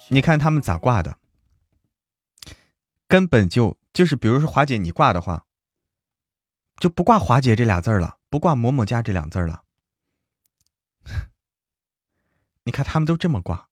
[0.09, 1.16] 你看他们咋挂的？
[3.09, 5.45] 根本就就是，比如说华姐你挂的话，
[6.79, 9.62] 就不挂华姐这俩字了，不挂某某家这两字了。
[12.64, 13.68] 你看他们都这么挂，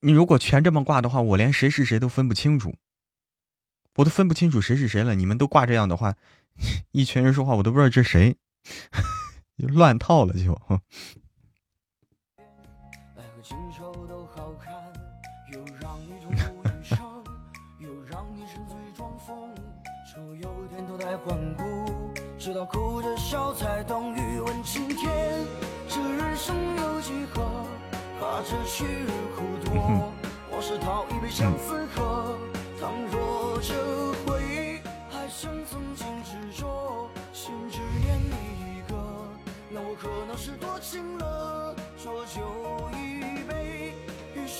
[0.00, 2.76] 你如果全这么挂的话，我连谁是谁都分不清楚，
[3.96, 5.14] 我都分不清楚谁是谁了。
[5.14, 6.14] 你们都挂这样的话。
[6.92, 8.36] 一群人说话，我都不知道这谁，
[9.58, 10.58] 就乱套了就。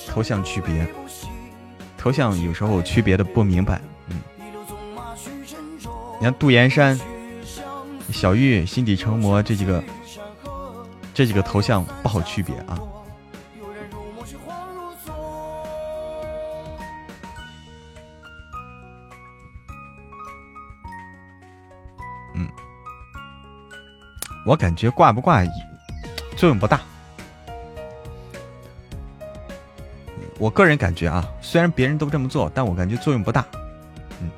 [0.07, 0.87] 头像区别，
[1.95, 3.79] 头像有时候区别的不明白。
[4.09, 4.19] 嗯，
[6.19, 6.99] 你看杜岩山、
[8.11, 9.83] 小玉、心底成魔这几个，
[11.13, 12.79] 这几个头像不好区别啊。
[24.47, 25.43] 我感觉挂不挂
[26.37, 26.79] 作用不大。
[30.39, 33.45] 我个人感觉啊，虽然别人都这么做，但我感觉作用不大。
[34.21, 34.31] 嗯，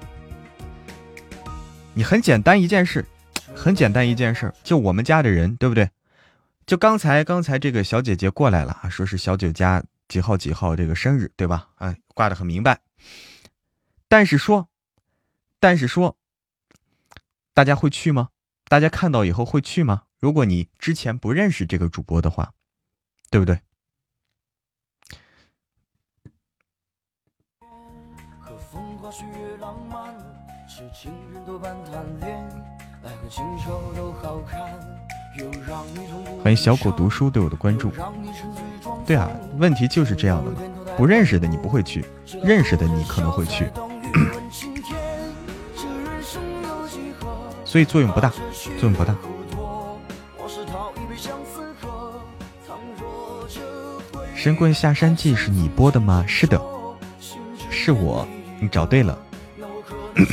[1.93, 3.05] 你很简单一件事，
[3.53, 5.87] 很简单一件事，就我们家的人，对不对？
[6.65, 11.67] 就刚才刚才这个小姐姐过来了啊，说是小九家几号几号这个生日，对吧？
[11.75, 12.79] 啊，挂的很明白。
[14.07, 14.67] 但是说，
[15.59, 16.17] 但是说，
[17.53, 18.29] 大家会去吗？
[18.69, 20.03] 大家看到以后会去吗？
[20.19, 22.53] 如果你之前不认识这个主播的话，
[23.31, 23.59] 对不对？
[36.43, 37.91] 欢迎小狗读书对我的关注。
[39.03, 40.61] 对啊，问题就是这样的嘛，
[40.95, 42.05] 不认识的你不会去，
[42.43, 43.65] 认识的你可能会去，
[47.69, 48.29] 所以作用不大，
[48.79, 49.15] 作用不大。
[54.35, 56.25] 神棍下山记是你播的吗？
[56.27, 56.59] 是的，
[57.69, 58.27] 是我，
[58.59, 59.15] 你找对了。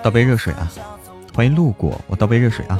[0.00, 0.70] 倒杯热水啊！
[1.34, 2.78] 欢迎路过，我倒杯热水啊。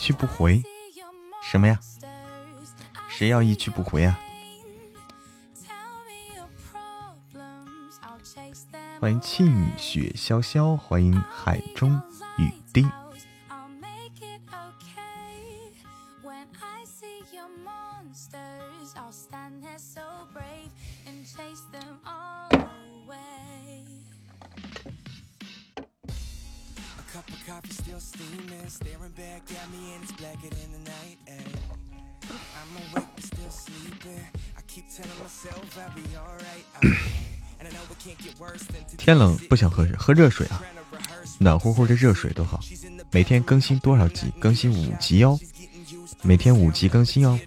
[0.00, 0.62] 去不回，
[1.42, 1.78] 什么呀？
[3.10, 4.18] 谁要一去不回啊？
[8.98, 12.00] 欢迎沁雪潇潇，欢迎海中
[12.38, 12.86] 雨滴。
[38.96, 40.62] 天冷不想喝喝热水啊，
[41.38, 42.60] 暖乎乎的热水多好。
[43.10, 44.32] 每天更新多少集？
[44.38, 45.38] 更新五集哦，
[46.22, 47.38] 每天五集更新哦。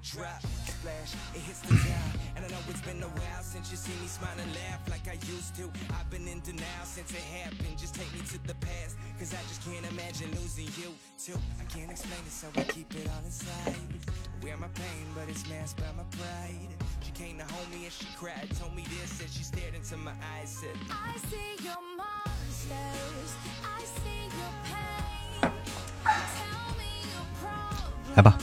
[28.16, 28.38] 来吧，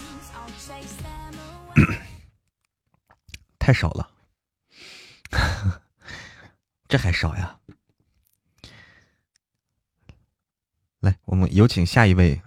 [3.58, 4.10] 太少了，
[6.88, 7.60] 这还少呀？
[10.98, 12.42] 来，我们有请下一位，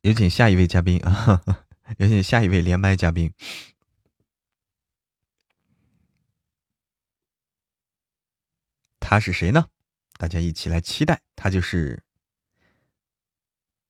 [0.00, 1.42] 有请下一位嘉宾啊，
[1.98, 3.30] 有请下一位连麦嘉宾。
[9.06, 9.68] 他是谁呢？
[10.18, 12.02] 大家一起来期待，他就是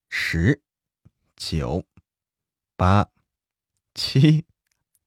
[0.09, 0.61] 十
[1.37, 1.85] 九
[2.77, 3.09] 八
[3.95, 4.45] 七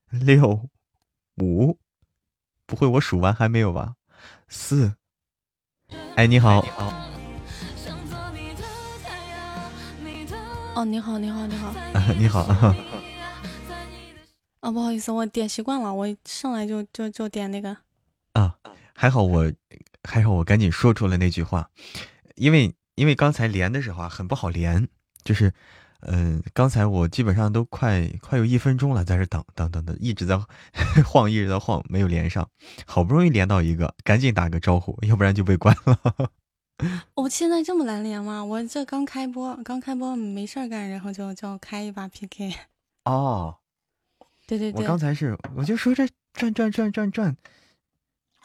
[0.09, 0.69] 六
[1.35, 1.77] 五，
[2.65, 3.95] 不会我数完还没有吧？
[4.47, 4.95] 四，
[6.15, 6.87] 哎，你好，你好。
[10.75, 11.73] 哦，你好，你好，你好，
[12.17, 12.43] 你好。
[14.61, 17.75] 啊，不好意思，我点习惯了，我上来就就就点那个。
[18.33, 18.57] 啊，
[18.93, 19.51] 还好我，
[20.07, 21.69] 还好我赶紧说出了那句话，
[22.35, 24.87] 因为因为刚才连的时候啊，很不好连，
[25.23, 25.53] 就是，
[25.99, 30.39] 嗯，刚才我基本上都快快有一分钟了，在这等等等等，一直在
[31.05, 32.49] 晃，一直在晃，没有连上，
[32.85, 36.31] 好不容易连到一个，赶紧打个招呼，要不然就被关了。
[37.15, 38.43] 我 现在这么难连吗？
[38.45, 42.53] 我这刚开播，刚开播没事儿干，然后就就开一把 PK。
[43.05, 43.57] 哦，
[44.45, 47.35] 对对对，我刚才是我就说这转转转转转，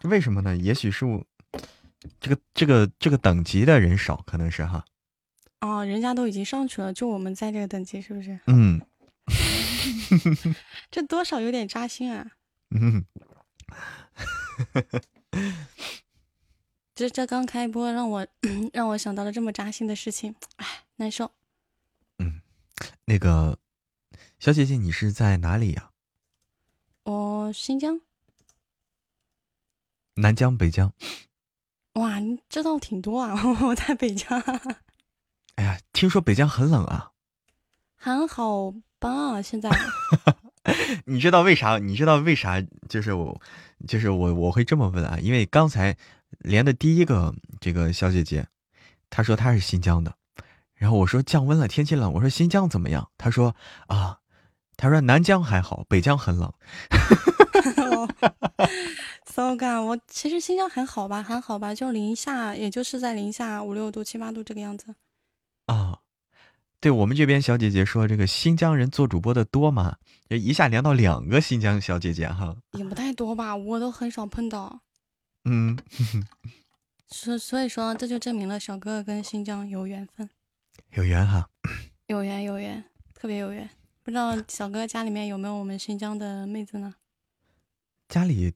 [0.05, 0.57] 为什么呢？
[0.57, 1.25] 也许是我
[2.21, 4.85] 这个这个这个等级的人少，可能是哈。
[5.61, 8.41] 哦，人家都已经上去了，就我们在这个等级，是不是？
[8.47, 8.81] 嗯，
[10.91, 12.33] 这多少有点扎心啊。
[12.71, 13.05] 嗯。
[16.95, 18.27] 这这刚开播，让我
[18.75, 21.33] 让我想到了这么扎心的事情，哎，难受。
[22.19, 22.43] 嗯，
[23.07, 23.59] 那个
[24.39, 25.91] 小姐姐，你是在哪里呀？
[27.05, 28.01] 哦，新疆。
[30.17, 30.93] 南疆、北疆。
[31.95, 33.35] 哇，你知道挺多啊！
[33.63, 34.41] 我在北疆。
[35.57, 37.11] 哎呀，听说北疆很冷啊。
[37.97, 39.71] 还好吧，现在。
[41.07, 41.79] 你知道为啥？
[41.79, 42.63] 你知道为啥？
[42.89, 43.41] 就是我，
[43.87, 45.97] 就是我，我会这么问啊，因为刚才。
[46.39, 48.47] 连的第一个这个小姐姐，
[49.11, 50.15] 她说她是新疆的，
[50.75, 53.11] 然后我说降温了，天气冷，我说新疆怎么样？
[53.19, 53.55] 她说
[53.87, 54.19] 啊，
[54.79, 56.51] 她说南疆还好，北疆很冷。
[59.33, 64.95] so g 我其实新疆还好吧，还好吧，就零下，也就是在零下五六度、七八度这个样子。
[65.65, 66.01] 啊，
[66.81, 69.97] 对我们这边小姐姐说，这个新疆人做主播的多吗？
[70.29, 74.83] 一下连到两个新疆小姐姐哈，也不太多吧，我都很少碰到。
[75.47, 75.79] 嗯，
[77.09, 80.29] 所所以说，这就证明了小哥哥跟新疆有缘分，
[80.91, 81.49] 有缘哈，
[82.09, 83.71] 有缘有缘，特别有缘。
[84.03, 86.95] 不知道小哥家里面有没有我们新疆的妹子呢？
[88.09, 88.53] 家里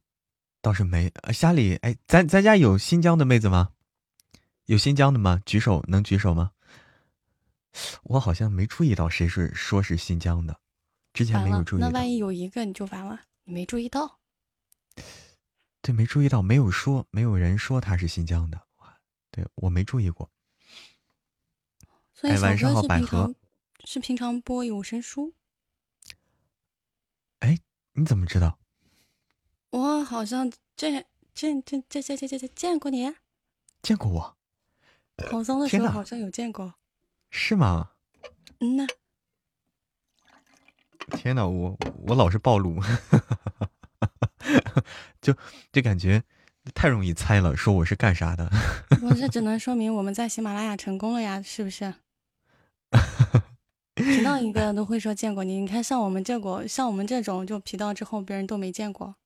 [0.66, 3.70] 倒是没，家里哎，咱咱家有新疆的妹子吗？
[4.64, 5.40] 有新疆的吗？
[5.46, 6.50] 举手能举手吗？
[8.02, 10.58] 我好像没注意到谁是说是新疆的，
[11.12, 11.80] 之前没有注意。
[11.80, 14.18] 那万一有一个你就完了，你没注意到。
[15.82, 18.60] 对，没注意到，没有说，没有人说他是新疆的，
[19.30, 20.28] 对我没注意过。
[22.22, 23.32] 哎，晚上好，百合。
[23.84, 25.32] 是平常播有声书。
[27.38, 27.56] 哎，
[27.92, 28.58] 你怎么知道？
[29.70, 31.04] 我好像见
[31.34, 33.12] 见见见见见见见过你。
[33.82, 34.36] 见过我。
[35.16, 36.74] 跑骚的时候好像有见过。
[37.30, 37.90] 是吗？
[38.60, 38.86] 嗯呐。
[41.12, 42.80] 天哪，我我老是暴露。
[45.20, 45.34] 就
[45.72, 46.22] 就感觉
[46.74, 48.50] 太容易猜了，说我是干啥的？
[49.02, 51.94] 我这只能说明我们在喜马拉雅成功了呀，是不是？
[53.94, 59.16] 皮到一个都会说见过你，你看像我们这个，像我们这种就皮到之后别人都没见过。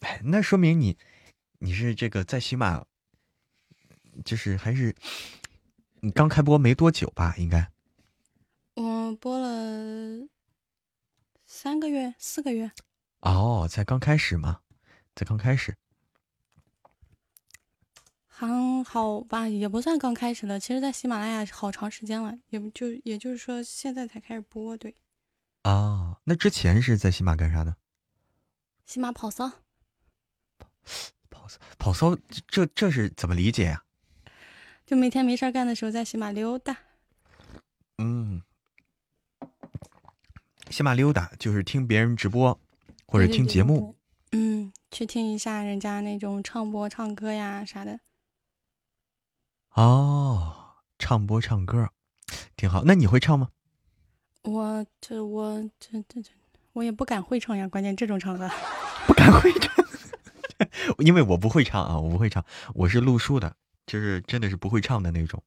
[0.00, 0.96] 哎，那说明你
[1.58, 2.84] 你是这个在喜马，
[4.24, 4.94] 就是还是
[6.00, 7.34] 你刚开播没多久吧？
[7.38, 7.70] 应该。
[8.74, 10.28] 我播了
[11.46, 12.70] 三个月、四个月。
[13.20, 14.60] 哦，才刚开始嘛？
[15.16, 15.74] 才刚开始，
[18.26, 20.60] 还好吧，也不算刚开始了。
[20.60, 24.94] 其实，在喜马拉雅好长时间了，也就也就是说，现在才开始播，对。
[25.62, 27.76] 啊，那之前是在喜马干啥的？
[28.84, 29.50] 喜马跑骚。
[31.30, 32.16] 跑骚跑骚，
[32.48, 33.82] 这这是怎么理解呀？
[34.86, 36.76] 就每天没事干的时候，在喜马溜达。
[37.98, 38.42] 嗯，
[40.70, 42.58] 喜马溜达就是听别人直播。
[43.08, 43.94] 或者听节目，
[44.32, 48.00] 嗯，去听一下人家那种唱播、唱歌呀啥的。
[49.74, 51.88] 哦，唱播、唱歌，
[52.56, 52.82] 挺好。
[52.84, 53.50] 那你会唱吗？
[54.42, 56.32] 我这我这这这，
[56.72, 57.68] 我也不敢会唱呀。
[57.68, 58.50] 关键这种场合，
[59.06, 59.85] 不敢会唱，
[60.98, 62.44] 因为我不会唱啊，我不会唱，
[62.74, 65.42] 我是录书的，就是真的是不会唱的那种。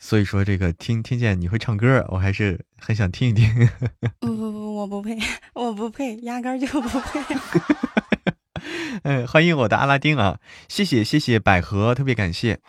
[0.00, 3.68] 所以说，这个听听见你会唱歌，我还是很想听一听。
[4.20, 5.18] 不不不，我不配，
[5.54, 7.20] 我不配，压根儿就不配。
[9.02, 10.38] 嗯，欢迎我的阿拉丁啊！
[10.68, 12.60] 谢谢谢谢百合，特别感谢。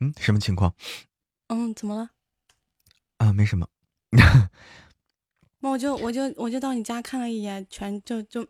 [0.00, 0.74] 嗯，什么情况？
[1.54, 2.10] 嗯，怎么了？
[3.18, 3.68] 啊，没什么。
[5.60, 8.44] 那我就我就我就到你家看了一眼，全就就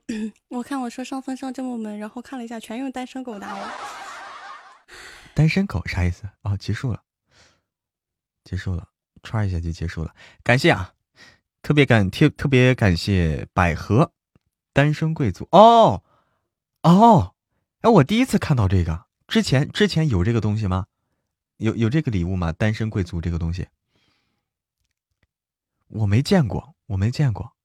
[0.49, 3.71] 我看我说上分上这么猛，然后看了一下，全用单身狗打我。
[5.35, 6.29] 单身狗啥意思？
[6.43, 7.03] 哦，结束了，
[8.43, 8.89] 结束了，
[9.23, 10.15] 歘一下就结束了。
[10.43, 10.95] 感谢啊，
[11.61, 14.13] 特别感特特别感谢百合，
[14.73, 15.47] 单身贵族。
[15.53, 16.03] 哦
[16.83, 17.35] 哦，
[17.83, 20.87] 哎，我第一次看到这个，之前之前有这个东西吗？
[21.65, 22.53] 有有这个礼物吗？
[22.53, 23.69] 单身贵族这个东西，
[25.89, 27.57] 我没见过，我没见过。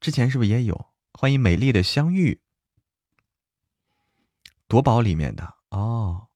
[0.00, 0.92] 之前是不是也有？
[1.12, 2.40] 欢迎美丽的相遇，
[4.66, 6.26] 夺宝里面的哦，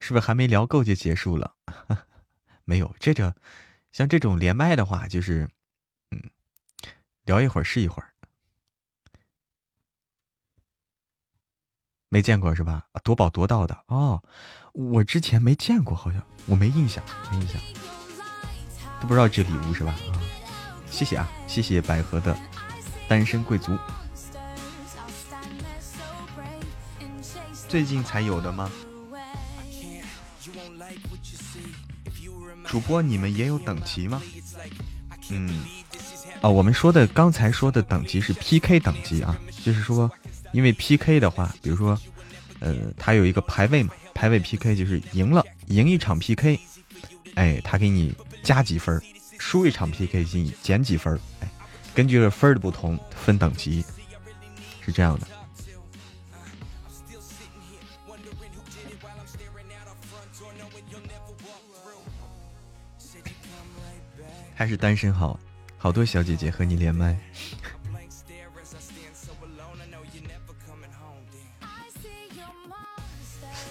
[0.00, 1.54] 是不是还没聊够就结束了？
[2.64, 3.36] 没有，这个
[3.92, 5.46] 像这种连麦的话，就是
[6.10, 6.30] 嗯，
[7.24, 8.14] 聊一会儿是一会儿。
[12.08, 12.88] 没见过是吧？
[13.04, 14.22] 夺宝夺到的哦，
[14.78, 17.02] 我之前没见过，好像我没印象，
[17.32, 17.58] 没印象，
[19.00, 19.94] 都不知道这礼物是吧？
[20.12, 20.20] 啊，
[20.90, 22.36] 谢谢啊，谢谢百合的
[23.08, 23.74] 单身贵族，
[27.66, 28.70] 最近才有的吗？
[32.66, 34.20] 主播你们也有等级吗？
[35.30, 35.64] 嗯，
[36.42, 40.10] 啊，我们说的刚才说的等级是 PK 等级啊，就是说。
[40.52, 41.98] 因为 P K 的话，比如说，
[42.60, 46.58] 呃，他有一个排位嘛，排位 P K 就是赢了，赢一场 P K，
[47.34, 48.98] 哎，他给你加几分；
[49.38, 51.20] 输一场 P K 给你减几分。
[51.40, 51.48] 哎，
[51.94, 53.84] 根据这分的不同分等级，
[54.82, 55.28] 是这样的。
[64.54, 65.38] 还是单身好，
[65.76, 67.14] 好多小姐姐和你连麦。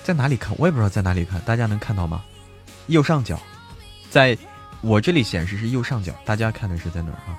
[0.06, 0.56] 在哪里看？
[0.60, 2.24] 我也不知道在哪里看，大家能看到吗？
[2.86, 3.40] 右上角，
[4.12, 4.38] 在
[4.82, 7.34] 我这里显示是右上角，大家看的是在哪儿啊？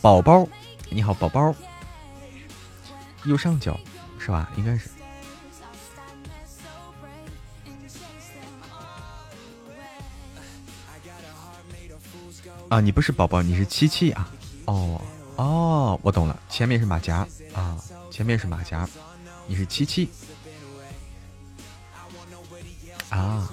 [0.00, 0.48] 宝宝，
[0.88, 1.54] 你好，宝宝，
[3.24, 3.78] 右上角
[4.18, 4.50] 是吧？
[4.56, 4.88] 应该是。
[12.70, 14.30] 啊，你不是宝宝，你是七七啊？
[14.64, 14.98] 哦
[15.36, 17.76] 哦，我懂了，前面是马甲啊。
[18.16, 18.88] 前面是马甲，
[19.46, 20.08] 你是七七
[23.10, 23.46] 啊？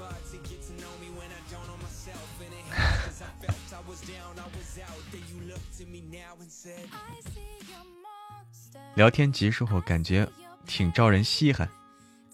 [8.95, 10.26] 聊天结束后感觉
[10.66, 11.68] 挺招人稀罕，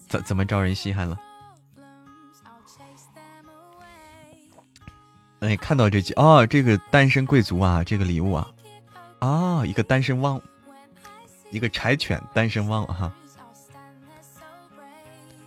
[0.06, 1.18] 怎怎么招人稀罕了？
[5.40, 8.48] 哎，看到这句哦，这个单身贵族啊，这个礼物啊，
[9.18, 10.40] 啊，一个单身汪。
[11.50, 13.12] 一个柴犬单身汪哈，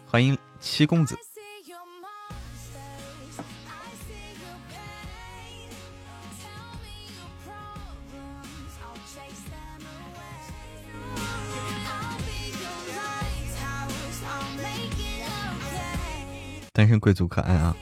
[0.06, 1.18] 欢迎七公子。
[16.74, 17.76] 单身贵族可爱啊！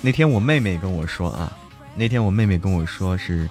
[0.00, 1.56] 那天我妹妹跟我说啊，
[1.94, 3.48] 那天我妹妹跟我说是，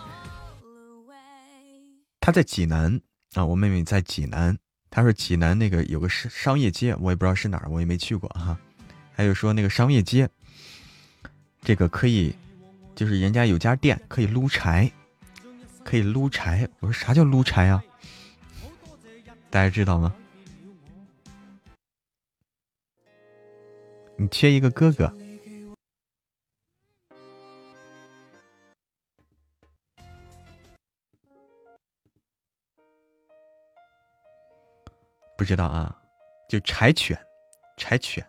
[2.19, 2.99] 她在济南。
[3.37, 4.57] 啊，我妹妹在济南，
[4.89, 8.57] 她说济南那个有个商商业街，我也不知道是哪儿，我也没去过哈。
[9.13, 10.27] 还有说那个商业街，
[11.61, 12.35] 这个可以，
[12.95, 14.91] 就是人家有家店可以撸柴，
[15.83, 16.67] 可以撸柴。
[16.79, 17.83] 我说啥叫撸柴啊？
[19.51, 20.11] 大家知道吗？
[24.17, 25.15] 你缺一个哥哥。
[35.37, 35.95] 不知道啊，
[36.49, 37.17] 就柴犬，
[37.77, 38.25] 柴犬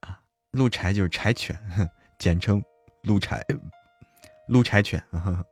[0.00, 1.58] 啊，鹿柴就是柴犬，
[2.18, 2.62] 简称
[3.02, 3.42] 鹿柴，
[4.48, 5.02] 鹿柴犬，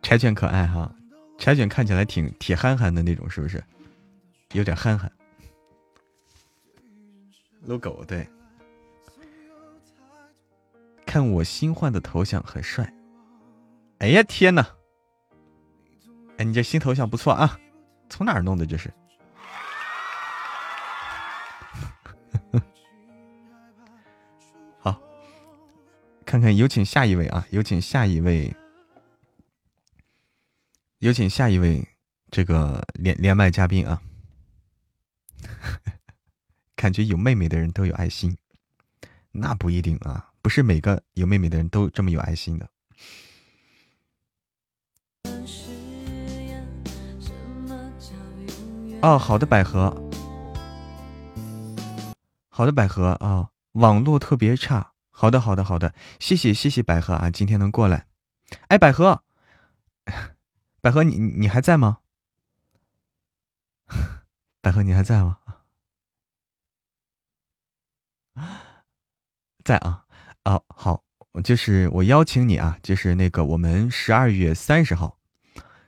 [0.00, 0.94] 柴犬可爱哈，
[1.38, 3.62] 柴犬看起来挺铁憨憨的那种，是不是？
[4.52, 5.10] 有点憨憨。
[7.62, 8.28] 撸狗对，
[11.04, 12.94] 看我新换的头像很帅，
[13.98, 14.64] 哎呀天哪！
[16.38, 17.58] 哎，你这新头像不错啊，
[18.10, 18.92] 从哪儿弄的这是？
[24.78, 25.00] 好，
[26.24, 28.54] 看看有请下一位啊，有请下一位，
[30.98, 31.88] 有请下一位
[32.30, 34.02] 这个连连麦嘉宾啊。
[36.76, 38.36] 感觉有妹妹的人都有爱心，
[39.30, 42.68] 那不一定啊，不是每个有妹妹的人都这么有爱心的。
[49.02, 49.94] 哦，好的，百合，
[52.48, 54.92] 好的，百合啊，网络特别差。
[55.10, 58.06] 好的，好的，好的，谢谢，谢谢百合啊，今天能过来。
[58.68, 59.22] 哎，百合，
[60.80, 61.98] 百合，你你还在吗？
[64.60, 65.38] 百合，你还在吗？
[69.64, 70.04] 在啊，
[70.42, 71.02] 啊好，
[71.44, 75.18] 就是我邀请你啊，就是那个我们十二月三十号，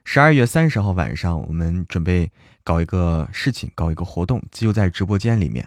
[0.04, 2.32] 十二月三十号晚上，我们准备
[2.68, 5.66] 搞一个事情，搞一个活动，就在直播间里面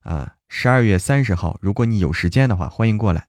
[0.00, 0.36] 啊。
[0.50, 3.26] 十二月三十号，如果你有时间的话，欢迎过来。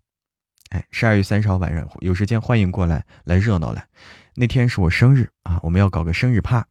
[0.71, 3.87] 哎，十二月三十号晚上有时间，欢迎过来，来热闹来。
[4.35, 6.67] 那天是我生日啊，我们要搞个生日趴，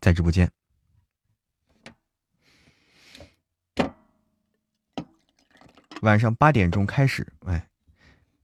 [0.00, 0.48] 在直播间。
[6.02, 7.66] 晚上八点钟开始，哎，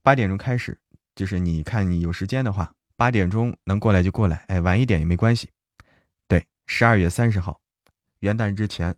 [0.03, 0.77] 八点钟开始，
[1.15, 5.47] 就是你看你有时间的话，八点钟能过来就过来，哎，晚一点也没关系。
[6.65, 7.61] 十二月三十号，
[8.19, 8.95] 元旦之前。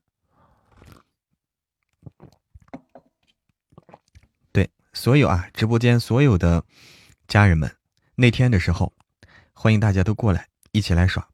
[4.51, 6.63] 对，所有啊，直播间所有的
[7.27, 7.77] 家人们，
[8.15, 8.93] 那天的时候，
[9.53, 11.29] 欢迎大家都过来一起来耍，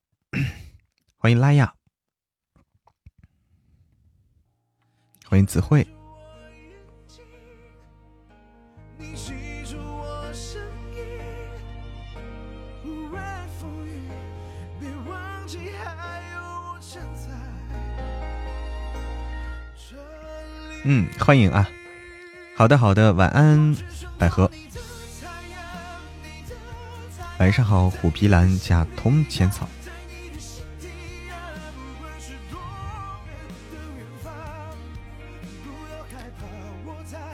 [1.17, 1.75] 欢迎拉亚，
[5.25, 5.92] 欢迎子慧。
[20.86, 21.69] 嗯，欢迎啊！
[22.55, 23.75] 好的，好的，晚安，
[24.17, 24.51] 百合。
[27.39, 29.67] 晚上好，虎皮兰加铜钱草。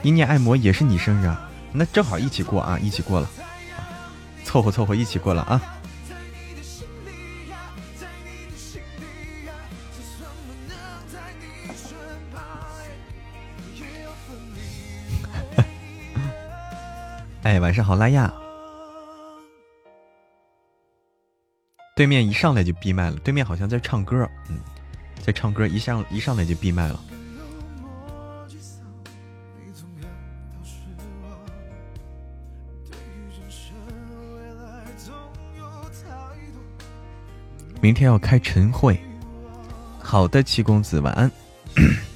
[0.02, 1.50] 一念爱魔也是你生日啊？
[1.72, 3.28] 那正好一起过啊，一起过了，
[4.44, 5.60] 凑合凑合一起过了啊。
[17.42, 18.30] 哎，晚上好，拉亚。
[21.96, 24.58] 对面一上来就闭麦了，对面好像在唱歌，嗯，
[25.22, 27.00] 在唱歌，一上一上来就闭麦了。
[37.80, 39.00] 明天要开晨会，
[39.98, 41.30] 好的，七公子，晚安。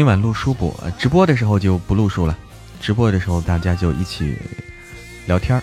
[0.00, 0.74] 今晚录书不？
[0.96, 2.34] 直播的时候就不录书了。
[2.80, 4.34] 直播的时候大家就一起
[5.26, 5.62] 聊天儿。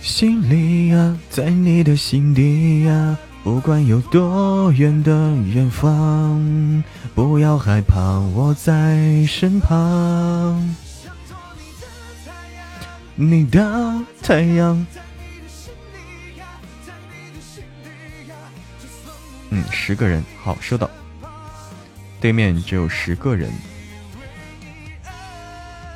[0.00, 6.82] 心里呀，在你的心底呀，不管有多远的远方，
[7.14, 10.74] 不要害怕，我在身旁。
[13.14, 14.86] 你的太阳。
[19.90, 20.88] 十个人，好，收到。
[22.20, 23.50] 对面只有十个人。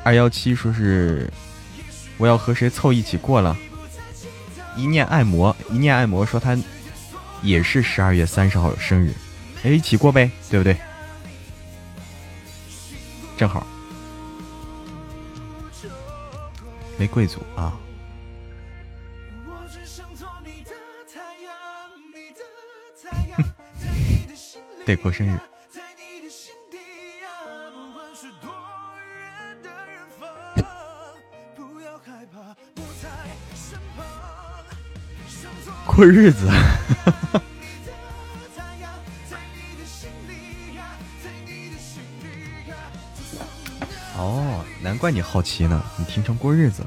[0.03, 1.31] 二幺七说是
[2.17, 3.55] 我要和谁凑一起过了。
[4.75, 6.57] 一念爱魔，一念爱魔说他
[7.41, 9.13] 也是十二月三十号生日，
[9.63, 10.75] 哎，一起过呗，对不对？
[13.37, 13.65] 正好。
[16.97, 17.71] 没贵族啊。
[24.85, 25.35] 对，过生日。
[35.87, 36.47] 过日子。
[44.17, 46.85] 哦，难怪你好奇呢，你听成过日子。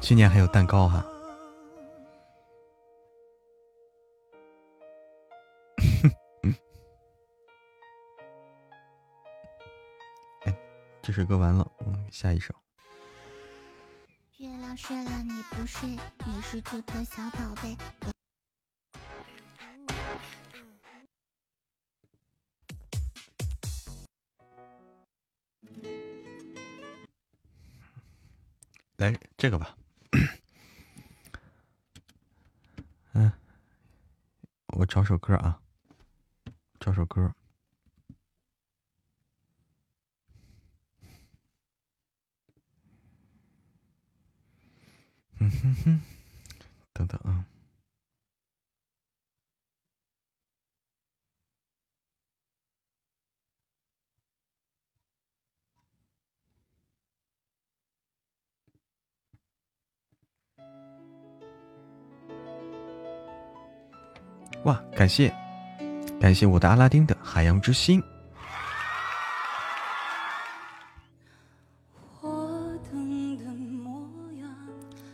[0.00, 1.04] 去年还有蛋糕哈。
[1.04, 1.19] 哎，
[11.20, 12.54] 首歌完了，嗯，下一首。
[14.38, 15.86] 月亮睡了你不睡，
[16.24, 17.76] 你是猪的小宝贝。
[28.96, 29.76] 来这个吧，
[33.12, 33.30] 嗯，
[34.68, 35.60] 我找首歌啊，
[36.78, 37.30] 找首歌。
[45.42, 46.00] 嗯哼哼，
[46.92, 47.44] 等等啊。
[64.64, 65.34] 哇，感谢，
[66.20, 68.02] 感谢我的阿拉丁的海洋之心。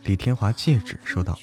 [0.07, 1.37] 李天华戒指收到。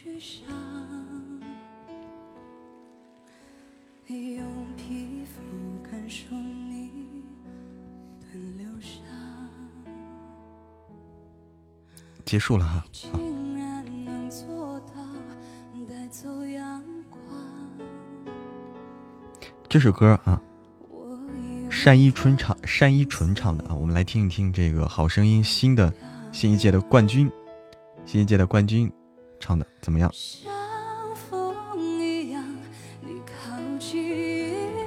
[12.24, 12.82] 结束了哈。
[19.68, 20.40] 这首歌啊，
[21.84, 25.92] 单依纯唱，单依纯唱的啊，我们来听一听这个《好声音》新的
[26.32, 27.30] 新一届的冠军，
[28.06, 28.90] 新一届的冠军
[29.40, 30.10] 唱的怎么样？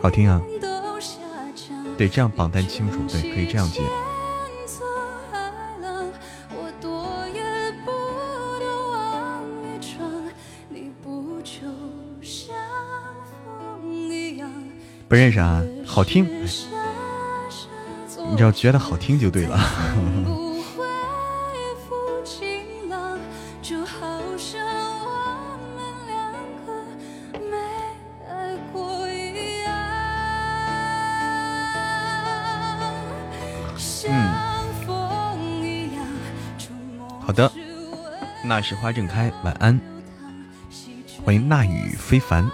[0.01, 0.41] 好听啊！
[1.97, 3.82] 对，这样榜单清楚，对，可以这样接。
[15.09, 16.26] 不认识啊，好听，
[18.30, 19.57] 你只要觉得好听就对了。
[38.58, 39.80] 那时花正开，晚安，
[41.24, 42.49] 欢迎那雨非凡。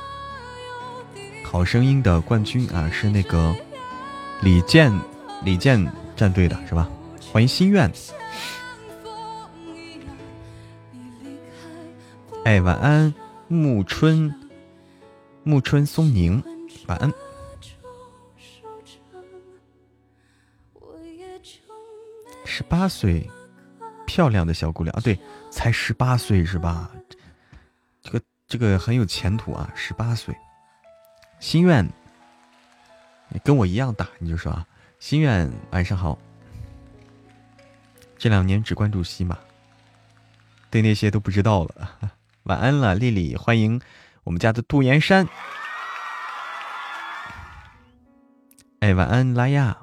[1.45, 3.55] 好声音的冠军啊，是那个
[4.41, 4.91] 李健，
[5.45, 6.89] 李健战队的是吧？
[7.31, 7.89] 欢迎心愿。
[12.43, 13.13] 哎，晚安，
[13.47, 14.35] 暮春，
[15.43, 16.43] 暮春松宁，
[16.87, 17.13] 晚安。
[22.43, 23.31] 十八岁，
[24.13, 26.87] 漂亮的小姑娘啊，对，才十八岁是吧？
[28.03, 30.35] 这个这个很有前途啊，十八岁。
[31.39, 31.83] 心愿，
[33.29, 34.63] 你跟我一样大，你就说啊。
[34.99, 36.15] 心愿，晚上好。
[38.15, 39.35] 这两年只关注西马，
[40.69, 41.97] 对那些都不知道了。
[42.45, 43.81] 晚安了，丽丽，欢迎
[44.23, 45.27] 我们家的杜岩山。
[48.81, 49.75] 哎，晚安，拉亚。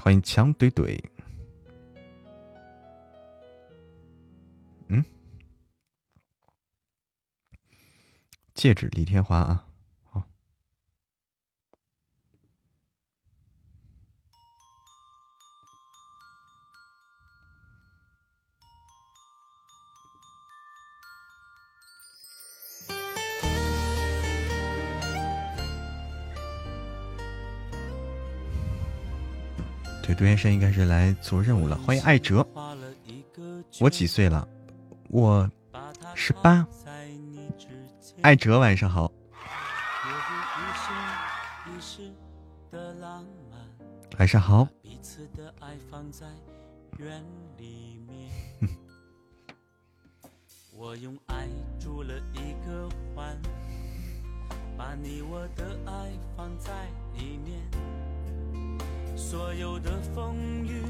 [0.00, 1.00] 欢迎强怼怼。
[8.62, 9.64] 戒指，李天华啊，
[10.08, 10.22] 好。
[30.04, 31.76] 对，杜先生应该是来做任务了。
[31.78, 32.46] 欢迎艾哲，
[33.80, 34.46] 我几岁了？
[35.08, 35.50] 我
[36.14, 36.64] 十八。
[38.22, 39.10] 艾哲，晚上好。
[44.16, 44.68] 晚上好。
[50.72, 51.48] 我用爱
[51.80, 53.36] 筑了一个环，
[54.78, 56.70] 把你我的爱放在
[57.14, 57.60] 里面，
[59.16, 60.84] 所有的风雨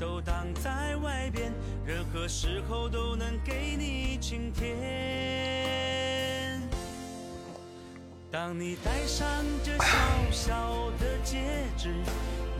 [0.00, 1.52] 都挡在外边，
[1.84, 5.89] 任何时候都能给你晴天。
[8.32, 9.26] 当你戴上
[9.64, 11.38] 这小小的戒
[11.76, 11.92] 指，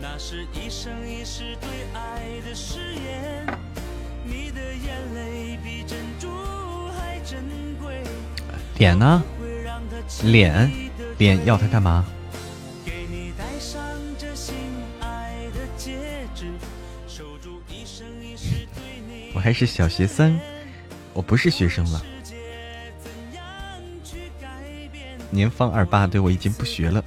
[0.01, 3.45] 那是一生一世对爱的誓言。
[4.25, 6.27] 你的眼泪比珍珠
[6.89, 7.39] 还珍
[7.81, 8.03] 贵。
[8.79, 9.23] 脸呢？
[10.23, 10.69] 脸，
[11.17, 12.03] 脸要它干嘛？
[12.85, 13.81] 给你戴上
[14.19, 14.53] 这心
[14.99, 16.47] 爱的戒指，
[17.07, 20.37] 守住一生一世对你我还是小学三，
[21.13, 22.05] 我不是学生了。
[25.31, 27.03] 年方二八，对我已经不学了。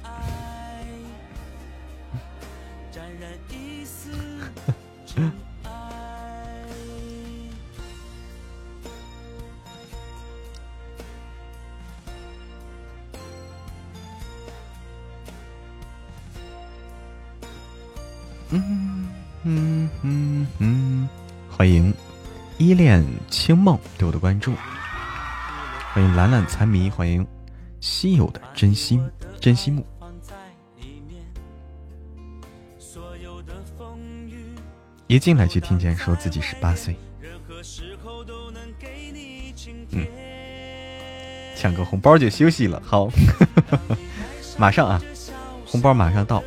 [18.51, 19.09] 嗯
[19.43, 21.09] 嗯嗯嗯，
[21.49, 21.93] 欢迎
[22.57, 24.53] 依恋清梦对我的关注，
[25.93, 27.25] 欢迎懒懒残迷，欢迎
[27.85, 29.07] 稀有的真心
[29.39, 29.85] 真心木。
[35.05, 36.95] 一进来就听见说自己十八岁，
[39.91, 40.07] 嗯，
[41.55, 43.07] 抢个红包就休息了，好，
[44.57, 44.99] 马上啊，
[45.67, 46.43] 红包马上到。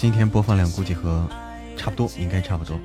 [0.00, 1.28] 今天播放量估计和
[1.76, 2.80] 差不多，应该差不多。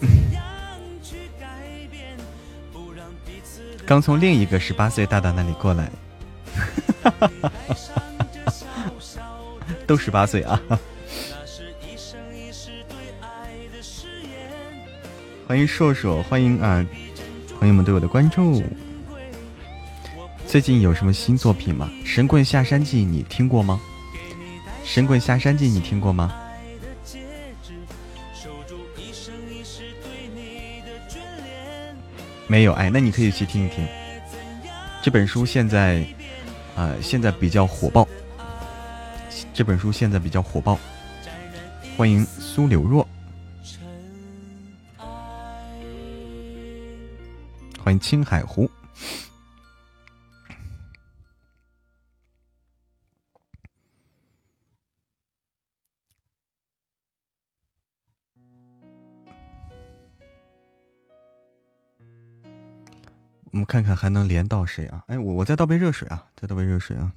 [3.84, 5.90] 刚从另一个十八岁大大那里过来，
[9.88, 10.62] 都十八岁啊！
[15.48, 16.86] 欢迎硕硕，欢迎啊，
[17.58, 18.62] 朋友们对我的关注。
[20.50, 21.88] 最近有什么新作品吗？
[22.04, 23.80] 《神棍下山记》你听过吗？
[24.84, 26.34] 《神棍下山记》你听过吗？
[32.48, 33.86] 没有哎，那你可以去听一听。
[35.00, 36.04] 这本书现在，
[36.74, 38.08] 呃，现在比较火爆。
[39.54, 40.76] 这本书现在比较火爆。
[41.96, 43.06] 欢迎苏柳若，
[47.84, 48.68] 欢迎青海湖。
[63.70, 65.04] 看看还能连到谁啊？
[65.06, 67.12] 哎，我我再倒杯热水啊，再倒杯热水啊。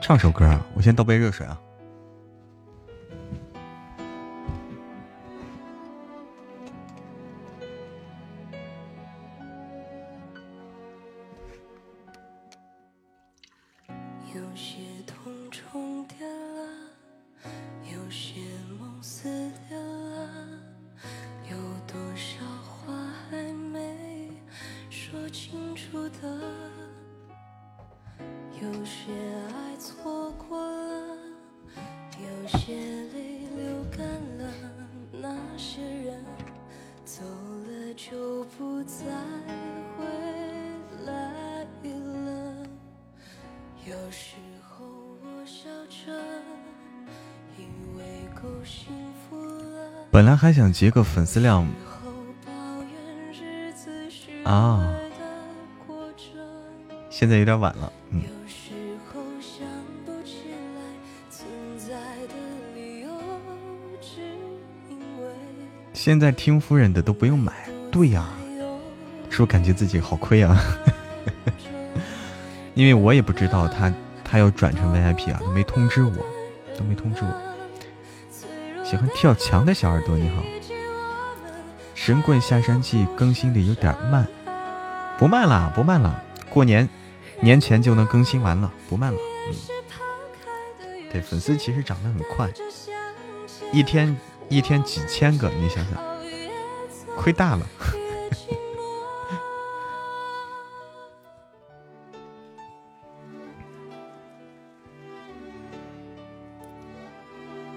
[0.00, 1.60] 唱首歌啊，我先倒杯热水啊。
[50.36, 51.66] 还想截个粉丝量
[54.44, 54.94] 啊，
[57.10, 58.22] 现在有点晚了，嗯。
[65.92, 67.52] 现在听夫人的都不用买，
[67.90, 68.28] 对呀，
[69.28, 70.56] 是不是感觉自己好亏啊？
[72.74, 76.24] 因为我也不知道他他要转成 VIP 啊，都没通知我，
[76.78, 77.45] 都没通知我。
[78.88, 80.44] 喜欢跳墙的小耳朵，你好。
[81.96, 84.24] 神棍下山记更新的有点慢，
[85.18, 86.22] 不慢了，不慢了。
[86.48, 86.88] 过年
[87.40, 89.18] 年前就能更新完了，不慢了。
[89.48, 89.56] 嗯，
[91.10, 92.48] 对，粉丝其实涨得很快，
[93.72, 94.16] 一天
[94.48, 96.00] 一天几千个，你想想，
[97.16, 97.66] 亏大了。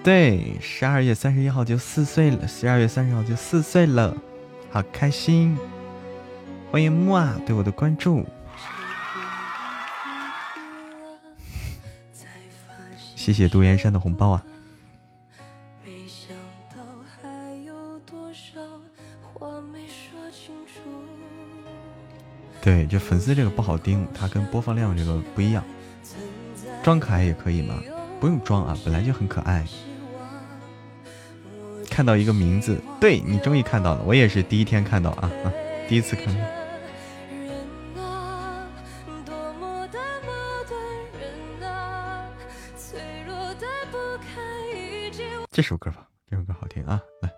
[0.01, 4.15] 对，十二月三十一号就四岁了，十二月三十号就四岁了，
[4.69, 5.57] 好开心！
[6.69, 8.25] 欢迎木啊对我的关注，
[13.15, 14.43] 谢谢杜岩山的红包啊！
[22.61, 25.63] 对，就粉丝这个不好盯，它跟播放量这个不一样，
[26.83, 27.81] 装可爱也可以吗？
[28.19, 29.65] 不用装啊，本来就很可爱。
[31.99, 34.01] 看到一个名字，对你终于看到了。
[34.05, 35.29] 我也是第一天看到啊，
[35.89, 36.39] 第一次看到。
[45.51, 47.01] 这首歌吧，这首歌好听啊。
[47.21, 47.29] 来。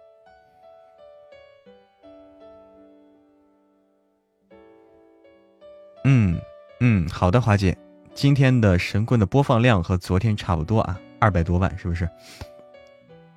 [6.03, 6.39] 嗯
[6.79, 7.75] 嗯，好的，华姐，
[8.13, 12.07] 今天的神棍的播放量和昨天差不多啊，二百多万是不是？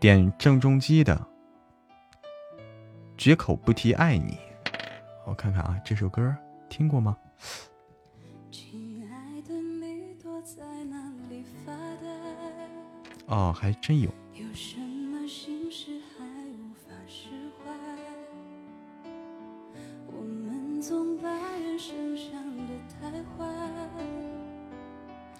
[0.04, 1.16] 点郑中基的
[3.16, 4.32] 《绝口不提爱你》，
[5.24, 6.36] 我看看啊，这首歌
[6.68, 7.16] 听过吗？
[13.28, 14.10] 哦，还真有。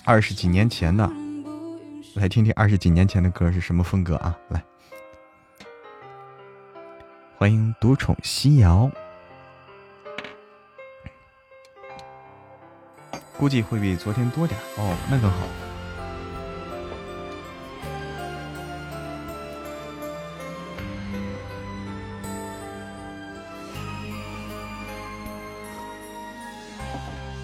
[0.07, 1.07] 二十几年前的，
[2.15, 4.39] 来听听二十几年前的歌是什么风格啊？
[4.49, 4.63] 来，
[7.37, 8.89] 欢迎独宠西瑶，
[13.37, 15.39] 估计会比昨天多点哦，那更好。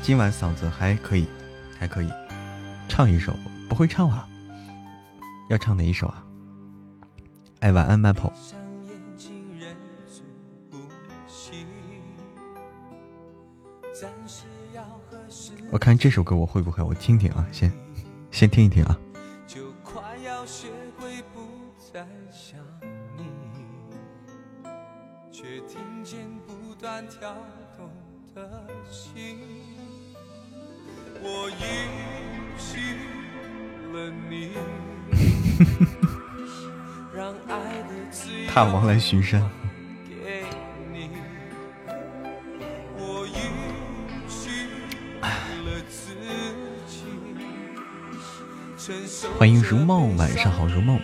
[0.00, 1.26] 今晚嗓子还可以，
[1.76, 2.10] 还可以。
[2.88, 3.34] 唱一首
[3.68, 4.28] 不会唱啊，
[5.50, 6.24] 要唱哪一首啊？
[7.58, 8.30] 哎，晚安，Maple。
[15.72, 16.80] 我看这首歌我会不会？
[16.84, 17.70] 我听听啊，先
[18.30, 18.96] 先听一听啊。
[38.52, 39.40] 踏王来巡山。
[49.38, 51.00] 欢迎如梦，晚上好，如梦。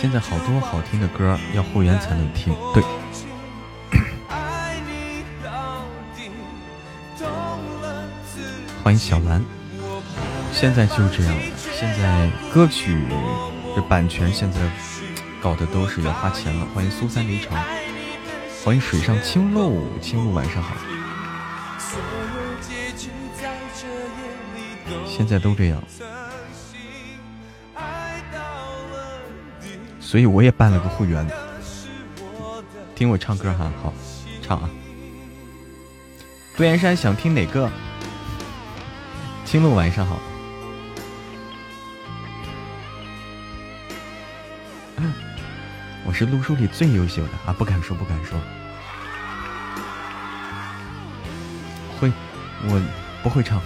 [0.00, 2.82] 现在好多好听的歌要会员才能听，对。
[8.82, 9.44] 欢迎小兰。
[10.52, 12.96] 现在就这样了，现在歌曲
[13.76, 14.58] 的版权现在
[15.42, 16.66] 搞的都是要花钱了。
[16.74, 17.56] 欢迎苏三离城，
[18.64, 20.74] 欢迎水上青露，青露晚上好。
[25.06, 25.82] 现在都这样。
[30.08, 31.26] 所以我也办了个会员，
[32.94, 33.92] 听我唱歌哈，好
[34.40, 34.70] 唱啊！
[36.56, 37.70] 杜岩山想听哪个？
[39.44, 40.18] 青露晚上好，
[46.06, 48.40] 我是录书里最优秀的啊，不敢说不敢说，
[52.00, 52.10] 会，
[52.62, 52.80] 我
[53.22, 53.60] 不会唱。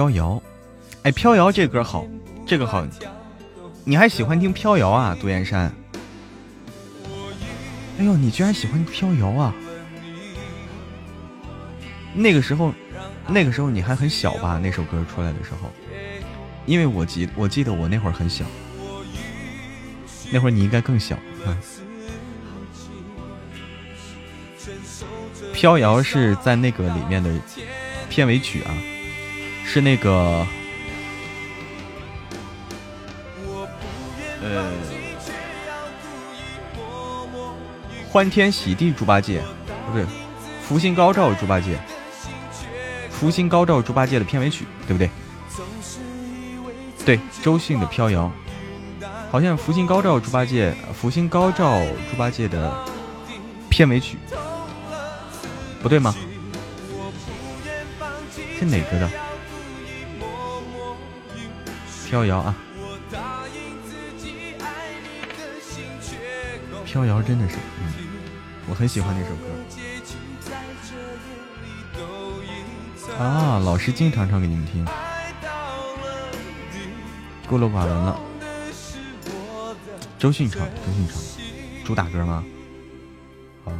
[0.00, 0.42] 飘摇，
[1.02, 2.06] 哎，飘摇这歌好，
[2.46, 2.86] 这个好，
[3.84, 5.70] 你还喜欢听飘摇啊，杜岩山？
[7.98, 9.54] 哎呦，你居然喜欢飘摇啊？
[12.14, 12.72] 那个时候，
[13.28, 14.58] 那个时候你还很小吧？
[14.62, 15.70] 那首歌出来的时候，
[16.64, 18.46] 因为我记我记得我那会儿很小，
[20.32, 21.14] 那会儿你应该更小。
[25.52, 27.30] 飘摇是在那个里面的
[28.08, 28.72] 片尾曲啊，
[29.72, 30.44] 是那个
[34.42, 34.68] 呃，
[38.10, 39.40] 欢天喜地猪八戒
[39.86, 40.04] 不对，
[40.60, 41.78] 福星高照猪八戒，
[43.12, 45.08] 福星高照猪八戒的片尾曲对不对？
[47.06, 48.28] 对，周迅的飘摇，
[49.30, 51.80] 好像福星高照猪八戒，福星高照
[52.10, 52.84] 猪八戒的
[53.68, 54.18] 片尾曲。
[55.80, 56.12] 不对吗？
[58.58, 59.08] 是哪个的？
[62.10, 62.52] 飘摇啊！
[66.84, 67.92] 飘摇真的是，嗯，
[68.68, 69.44] 我很喜欢那首歌。
[73.16, 74.84] 啊，老师经常唱给你们听。
[77.46, 78.18] 孤陋寡闻了。
[80.18, 81.16] 周迅唱，周迅唱。
[81.84, 82.44] 主打歌吗？
[83.64, 83.70] 好。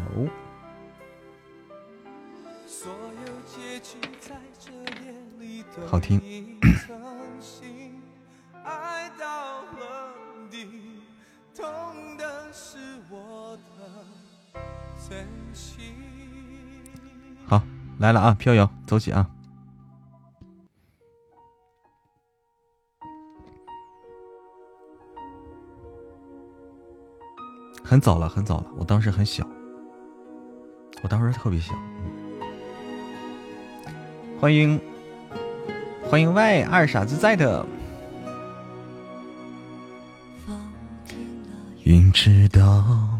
[5.88, 6.20] 好听。
[17.46, 17.62] 好，
[17.98, 18.34] 来了啊！
[18.38, 19.28] 飘摇，走起啊！
[27.82, 29.44] 很早了，很早了，我当时很小，
[31.02, 31.74] 我当时特别小。
[34.40, 34.80] 欢迎，
[36.08, 37.66] 欢迎 Y 二傻子在的。
[41.84, 43.19] 云知道，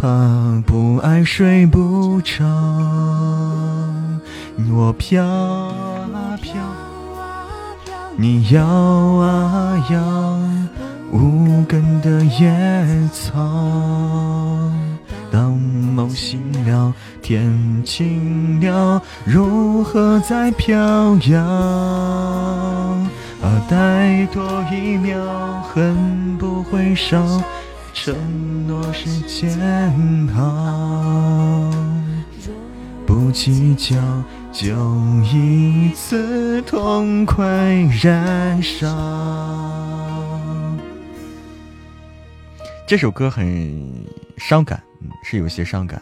[0.00, 2.44] 怕不爱睡不着，
[4.70, 6.52] 我飘啊飘，
[8.16, 10.38] 你摇啊摇，
[11.10, 13.34] 无根的野草。
[15.32, 20.78] 当梦醒了，天晴了，如何再飘
[21.26, 21.42] 摇？
[23.42, 25.18] 啊，再多一秒，
[25.74, 27.18] 恨不会少。
[28.00, 28.14] 承
[28.68, 29.58] 诺是煎
[30.36, 31.68] 熬，
[33.04, 33.96] 不计较，
[34.52, 34.68] 就
[35.24, 37.44] 一次痛快
[38.00, 38.86] 燃烧。
[42.86, 44.06] 这首歌很
[44.36, 44.80] 伤感，
[45.24, 46.00] 是有些伤感。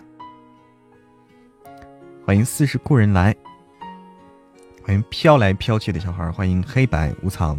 [2.27, 3.35] 欢迎似是故人来，
[4.85, 7.59] 欢迎飘来飘去的小孩，欢迎黑白无常。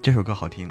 [0.00, 0.66] 这首歌好听。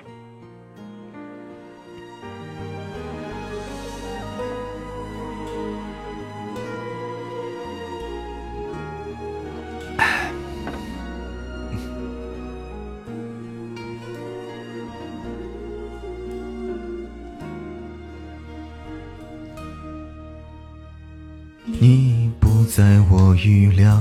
[23.43, 23.97] 预料，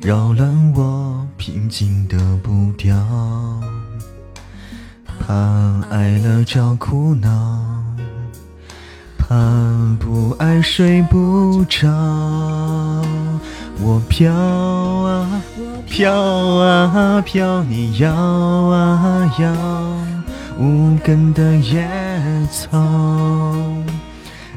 [0.00, 2.94] 扰乱我平静的步调，
[5.18, 5.34] 怕
[5.90, 7.28] 爱了找苦恼，
[9.18, 9.34] 怕
[9.98, 11.88] 不爱睡不着。
[13.78, 15.42] 我飘啊
[15.86, 19.52] 飘啊飘，你摇啊摇，
[20.58, 21.88] 无根的野
[22.50, 22.78] 草。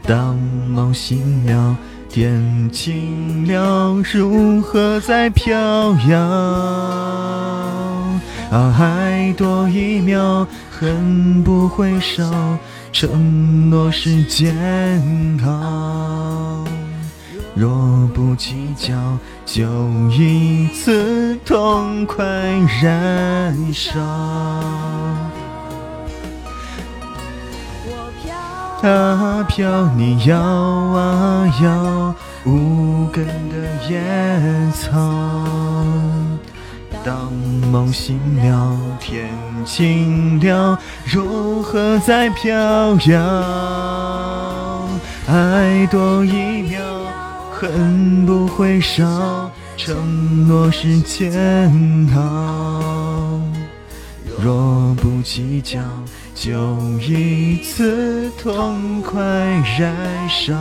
[0.04, 0.36] 当
[0.70, 1.78] 梦醒了，
[2.10, 5.56] 天晴了，如何再飘
[6.10, 6.20] 摇？
[8.50, 12.24] 啊，爱多一秒，恨不会少，
[12.92, 16.66] 承诺是煎熬。
[17.54, 18.96] 若不计较，
[19.46, 19.64] 就
[20.10, 22.26] 一次痛快
[22.82, 24.00] 燃烧。
[28.82, 32.16] 啊飘，你摇啊摇，
[32.46, 33.56] 无根的
[33.90, 34.98] 野草。
[37.04, 37.32] 当
[37.72, 39.30] 梦醒了，天
[39.66, 42.54] 晴了，如何再飘
[43.08, 43.20] 摇？
[45.28, 46.82] 爱多一秒，
[47.52, 53.42] 恨不会少，承诺是煎熬。
[54.42, 55.80] 若不计较。
[56.42, 59.22] 就一次痛快
[59.78, 60.56] 燃烧，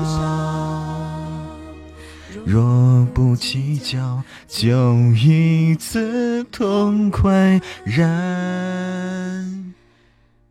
[2.45, 9.73] 若不计较，就一次痛快燃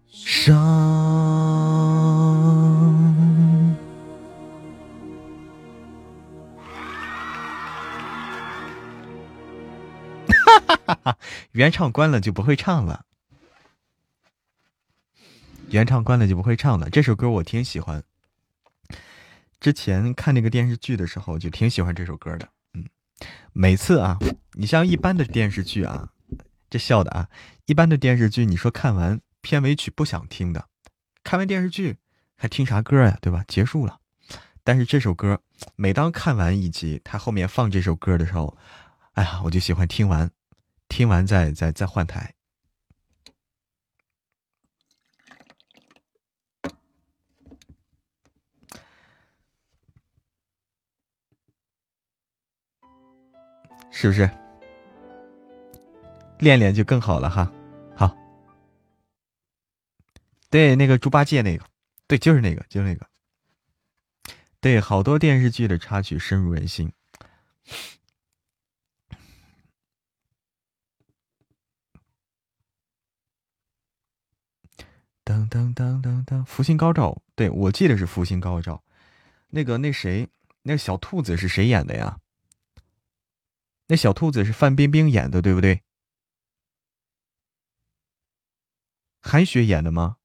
[0.09, 0.53] 烧。
[10.29, 11.17] 哈哈哈哈！
[11.51, 13.06] 原唱关了就不会唱了。
[15.69, 16.89] 原唱关了就不会唱了。
[16.89, 18.01] 这首歌我挺喜欢，
[19.59, 22.47] 之前看那个电视剧的时候就挺喜欢这首歌的。
[22.73, 22.85] 嗯，
[23.51, 24.17] 每次啊，
[24.53, 26.09] 你像一般的电视剧啊，
[26.69, 27.27] 这笑的啊，
[27.65, 30.67] 一般的电视剧，你说看完片尾曲不想听的，
[31.23, 31.97] 看完电视剧
[32.35, 33.43] 还听啥歌呀，对吧？
[33.47, 33.99] 结束了。
[34.63, 35.41] 但是这首歌，
[35.75, 38.57] 每当看完一集，他后面放这首歌的时候，
[39.13, 40.31] 哎呀，我就喜欢听完，
[40.87, 42.33] 听完再再再换台。
[53.99, 54.29] 是不是？
[56.37, 57.51] 练练就更好了哈。
[57.95, 58.15] 好，
[60.51, 61.65] 对，那个猪八戒那个，
[62.05, 63.07] 对，就是那个，就是那个。
[64.61, 66.93] 对，好多电视剧的插曲深入人心。
[75.25, 77.19] 噔噔噔噔噔，福星高照。
[77.33, 78.83] 对我记得是福星高照。
[79.49, 80.29] 那个那谁，
[80.61, 82.19] 那个小兔子是谁演的呀？
[83.87, 85.81] 那小兔子是范冰冰演的，对不对？
[89.21, 90.17] 韩雪演的吗？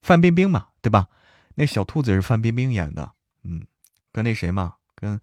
[0.00, 1.08] 范冰冰嘛，对吧？
[1.56, 3.12] 那小兔子是范冰冰演的，
[3.42, 3.66] 嗯，
[4.12, 5.20] 跟那谁嘛，跟，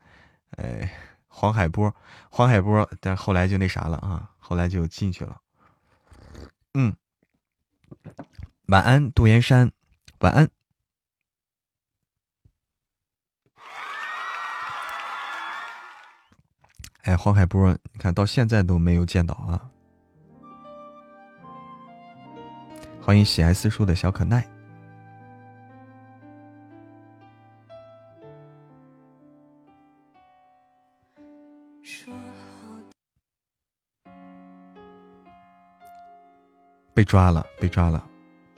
[0.51, 0.93] 哎，
[1.27, 1.95] 黄海波，
[2.29, 5.41] 黄海波，但后来就那啥了啊，后来就进去了。
[6.73, 6.95] 嗯，
[8.67, 9.71] 晚安，杜岩山，
[10.19, 10.49] 晚安。
[17.07, 19.71] 哎，黄海波，你看到现在都没有见到啊！
[23.01, 24.45] 欢迎喜爱四叔的小可耐。
[36.93, 38.05] 被抓了，被抓了。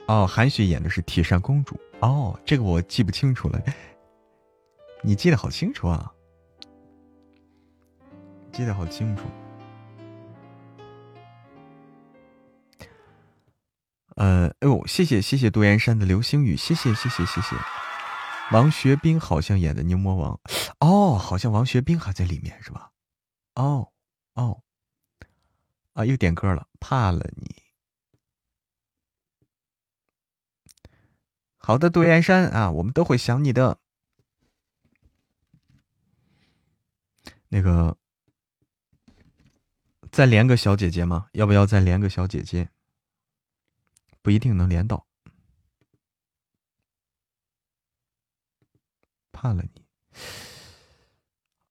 [0.08, 1.78] 哦，韩雪演的是铁扇公主。
[2.00, 3.62] 哦，这个我记不清楚了。
[5.04, 6.12] 你记得好清楚啊！
[8.60, 9.22] 记得好清楚。
[14.16, 17.56] 呃，哎呦，谢谢谢谢杜岩山的流星雨，谢谢谢谢谢谢。
[18.52, 20.38] 王学兵好像演的牛魔王，
[20.78, 22.92] 哦，好像王学兵还在里面是吧？
[23.54, 23.90] 哦
[24.34, 24.60] 哦，
[25.94, 27.62] 啊，又点歌了，怕了你。
[31.56, 33.78] 好的，杜岩山啊，我们都会想你的。
[37.48, 37.96] 那个。
[40.10, 41.28] 再连个小姐姐吗？
[41.32, 42.68] 要不要再连个小姐姐？
[44.22, 45.06] 不一定能连到。
[49.32, 49.86] 怕了你。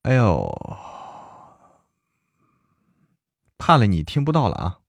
[0.02, 0.50] 哎呦，
[3.58, 4.80] 怕了你听不到了啊！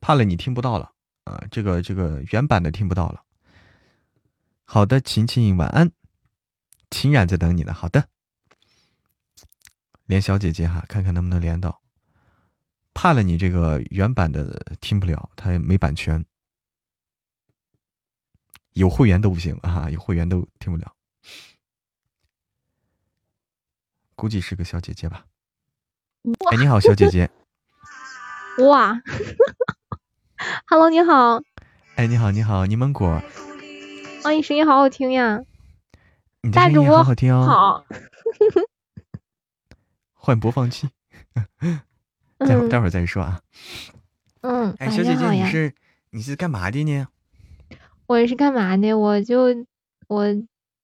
[0.00, 0.92] 怕了你听不到了
[1.24, 1.42] 啊！
[1.50, 3.24] 这个这个原版的听不到了。
[4.64, 5.92] 好的，晴晴晚安。
[6.90, 7.72] 秦冉在等你呢。
[7.72, 8.08] 好的，
[10.06, 11.80] 连小姐姐哈，看看能不能连到。
[13.02, 16.22] 怕了你这个原版的听不了，它没版权，
[18.74, 20.94] 有会员都不行啊，有会员都听不了。
[24.14, 25.24] 估计是个小姐姐吧？
[26.52, 27.30] 哎，你好，小姐姐。
[28.68, 29.00] 哇，
[30.68, 31.40] Hello，你好。
[31.96, 33.08] 哎，你好，你好，柠檬果。
[33.08, 35.40] 啊，你声音好好听呀！
[36.52, 37.46] 大主播，好好听哦。
[37.46, 37.86] 好。
[40.12, 40.90] 换播放器。
[42.46, 43.40] 待会儿待会儿再说啊。
[44.42, 45.74] 嗯，哎，小姐姐，你是
[46.10, 47.06] 你是干嘛的呢？
[48.06, 48.94] 我是干嘛的？
[48.94, 49.66] 我就
[50.08, 50.26] 我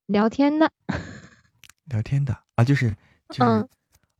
[0.07, 0.71] 聊天的。
[1.87, 2.91] 聊天的啊，就是
[3.31, 3.69] 就是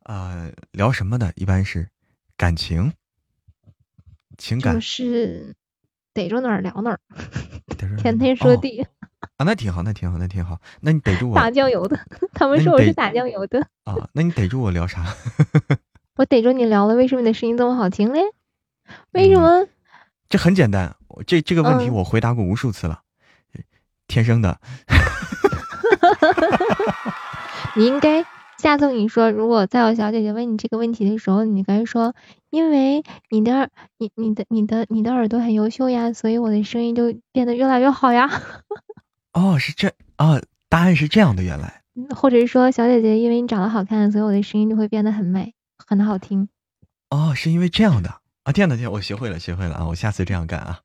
[0.03, 1.31] 啊，聊什么的？
[1.35, 1.87] 一般是
[2.35, 2.93] 感情、
[4.37, 4.73] 情感。
[4.73, 5.55] 就是
[6.13, 6.99] 逮着哪儿聊哪儿，
[7.97, 8.85] 天天说地。
[9.37, 10.59] 啊，那挺好，那挺好，那挺好。
[10.81, 11.99] 那你逮住我打酱油的，
[12.33, 13.59] 他们说我是打酱油的。
[13.83, 15.05] 啊，那你逮住我聊啥？
[16.17, 18.21] 我逮着你聊了，为什么你的声音这么好听嘞？
[19.11, 19.67] 为什么？
[20.29, 20.95] 这很简单，
[21.25, 23.01] 这这个问题我回答过无数次了，
[24.07, 24.59] 天生的。
[27.75, 28.25] 你应该
[28.57, 32.15] 下次你说，如果再有小姐姐问你这个问题的时候，你该说，
[32.49, 33.69] 因为你的
[33.99, 38.27] 你你的你的你的耳朵很优秀呀，所以我的声音就变得越来越好呀。
[39.33, 41.83] 哦，是这啊，答案是这样的，原来。
[42.15, 45.53] 或者是说，小姐姐，因为你长得好看，所以我的声音就会变得很美。
[45.87, 46.49] 很好听，
[47.09, 48.51] 哦，是因为这样的啊！
[48.51, 49.87] 天呐天，我学会了，学会了啊！
[49.87, 50.81] 我下次这样干啊。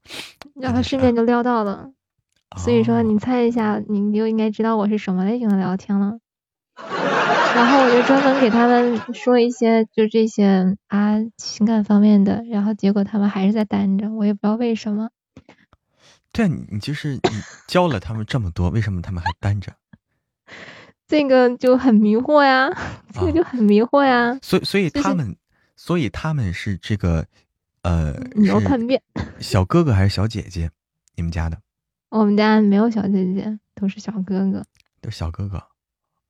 [0.54, 1.90] 然后顺便就撩到了，
[2.56, 6.20] 所以说你猜一下，你就应该知道我是什么类型的聊天了。
[7.54, 15.10] 然后我就专门给他们说一些就这些啊情感方面的，然后结果他们还是在单着，我也不知道为什么。
[16.32, 17.20] 对啊，你你就是你
[17.66, 19.72] 教了他们这么多，为什么他们还单着？
[21.12, 22.74] 这个就很迷惑呀，
[23.12, 24.38] 这个就很迷惑呀。
[24.40, 25.36] 所以，所以他们，
[25.76, 27.26] 所以他们是这个，
[27.82, 29.02] 呃，你要叛变。
[29.38, 30.70] 小哥哥还是小姐姐？
[31.14, 31.58] 你们家的？
[32.08, 34.64] 我们家没有小姐姐，都是小哥哥。
[35.02, 35.62] 都是小哥哥。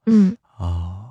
[0.06, 0.36] 嗯。
[0.58, 1.10] 哦，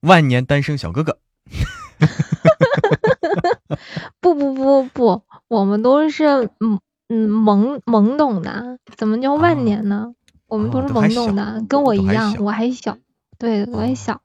[0.00, 1.20] 万年单身小哥哥。
[4.20, 6.26] 不不不不，我们都是
[6.58, 10.14] 嗯嗯懵懵懂的，怎么叫万年呢？
[10.48, 12.98] 我们都是懵懂的，跟我一样，我还小，
[13.38, 14.22] 对我还小。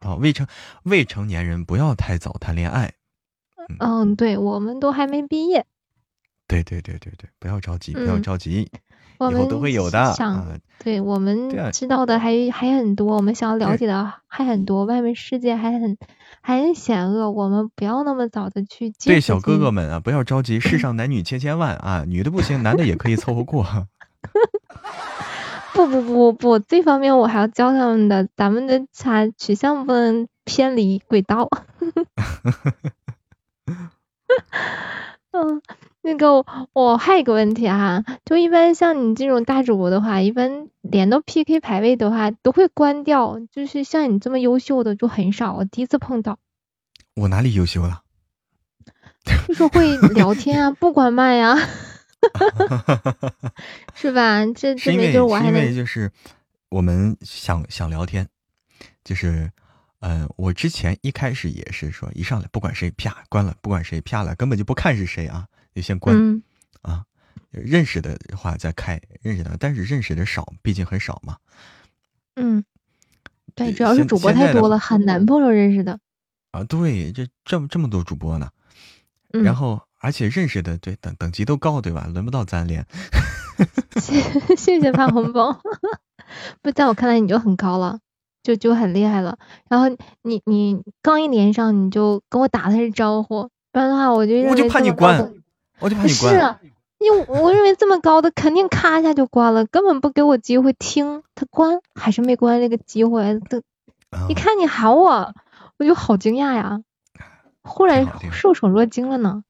[0.00, 0.46] 啊，未成
[0.82, 2.94] 未成年人不要太早谈恋爱。
[3.78, 5.64] 嗯，对，我们都还没毕业。
[6.48, 10.12] 对对对对对，不要着急，不要着急，以后都会有的。
[10.14, 15.96] 想，对我们知道的还还很多，我们想要了解的还很多，外面世界还很
[16.42, 18.92] 还很险恶，我们不要那么早的去。
[19.04, 23.64] 对小哥哥们啊，不要着急，世上男女千千万啊，女的不行，男的也可以凑合过。
[25.74, 31.48] 不不不不，这方面我还要教他们的，咱们的差取向不能偏离轨道。
[35.32, 35.62] 嗯，
[36.02, 46.38] 那个我还有一个问题哈，就一般像你这种大主播的话，一般连到 PK 排位的话都会关掉，就是像你这么优秀的就很少，我第一次碰到。
[47.16, 48.02] 我哪里优秀了？
[49.46, 51.56] 就是会聊天啊，不关麦呀。
[53.94, 54.46] 是吧？
[54.54, 56.10] 这是因为因为就是
[56.68, 58.28] 我们想想聊天，
[59.02, 59.50] 就是
[60.00, 66.42] 嗯，我之前一开始也是说一上来不管谁啪关了，不管谁啪了，根本就不看是谁啊，就先关
[66.82, 67.04] 啊。
[67.50, 71.36] 认识的话再开，认识的，但是认识的少，毕竟很少嘛。
[72.36, 72.64] 嗯，
[73.54, 75.98] 对，主要是主播太多了，很难碰着认识的。
[76.52, 78.50] 啊，对，这这么这么多主播呢，
[79.30, 79.80] 然后。
[80.02, 82.08] 而且认识的对等等级都高对吧？
[82.12, 82.84] 轮不到咱连。
[84.00, 84.20] 谢
[84.56, 85.60] 谢谢发红包，
[86.60, 88.00] 不在我看来你就很高了，
[88.42, 89.38] 就就很厉害了。
[89.68, 95.32] 然后你你刚一连上你就跟我打的是招呼，不然的话我就我就怕你关，
[95.78, 96.34] 我就怕你关。
[96.34, 96.56] 是，
[96.98, 103.38] 因为我认为这么高的肯定咔一下就关了，根本不给我机会听他关还是没关这个机会。
[103.48, 103.62] 他
[104.28, 105.32] 一看你喊我，
[105.78, 106.80] 我就好惊讶呀，
[107.62, 109.44] 忽然受宠若惊了呢。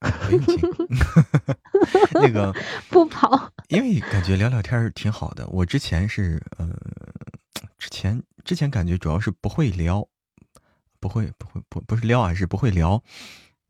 [2.12, 2.52] 那个
[2.88, 5.46] 不跑，因为感觉聊聊天挺好的。
[5.48, 6.68] 我之前是呃，
[7.78, 10.06] 之前之前感觉主要是不会聊，
[10.98, 13.02] 不会不会不不是撩，啊是不会聊。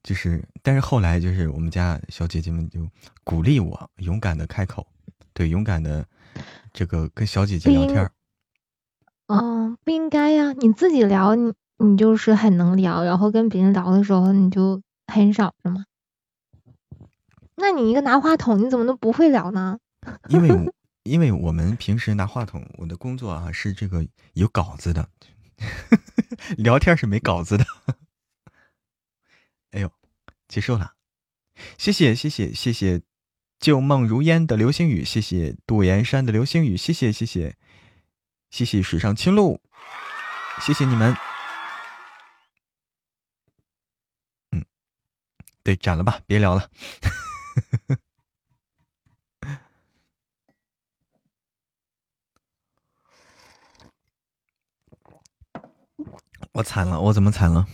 [0.02, 2.88] 就是，但是后来就是我们家小姐姐们就
[3.22, 4.86] 鼓励我勇敢的开口，
[5.34, 6.06] 对，勇敢的
[6.72, 8.10] 这个跟小姐姐聊天。
[9.26, 15.84] 嗯，不应该呀，你自己聊，你你就是很能聊，然后跟别人聊的时候你就很少是吗？
[17.60, 19.78] 那你一个拿话筒，你怎么都不会聊呢？
[20.28, 20.72] 因为，
[21.02, 25.08] 因为我们平时拿话筒，我的工作啊是这个有稿子的，
[26.56, 27.64] 聊天是没稿子的。
[29.72, 29.92] 哎呦，
[30.48, 30.94] 结束了，
[31.78, 33.02] 谢谢谢谢谢谢
[33.58, 37.54] 旧梦如烟的流星雨，谢谢杜岩山的流星雨，谢谢谢谢
[38.50, 39.60] 谢谢水上青露，
[40.60, 41.14] 谢谢你们。
[44.52, 44.64] 嗯，
[45.62, 46.68] 对，斩了吧，别聊了。
[56.52, 57.66] 我惨了，我怎么惨了？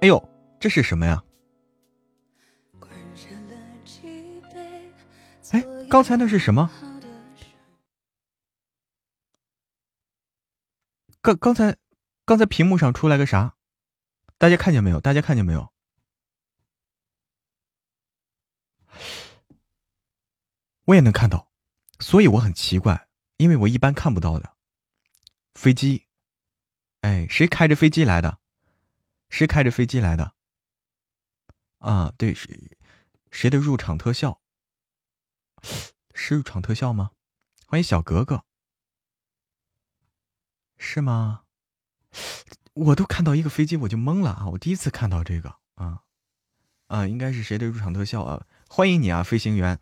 [0.00, 0.28] 哎呦，
[0.58, 1.22] 这是什么呀？
[5.50, 6.70] 哎，刚才那是什么？
[11.20, 11.76] 刚刚才
[12.24, 13.54] 刚才屏幕上出来个啥？
[14.42, 15.00] 大家看见没有？
[15.00, 15.72] 大家看见没有？
[20.86, 21.52] 我也能看到，
[22.00, 24.56] 所以我很奇怪，因为我一般看不到的
[25.54, 26.08] 飞机。
[27.02, 28.40] 哎，谁开着飞机来的？
[29.28, 30.34] 谁开着飞机来的？
[31.78, 32.76] 啊，对，谁
[33.30, 34.42] 谁的入场特效？
[36.14, 37.12] 是入场特效吗？
[37.68, 38.44] 欢迎小格格，
[40.76, 41.44] 是吗？
[42.74, 44.48] 我都看到一个飞机，我就懵了啊！
[44.48, 46.02] 我第一次看到这个啊
[46.86, 48.46] 啊，应该是谁的入场特效啊？
[48.68, 49.78] 欢迎你啊，飞行员！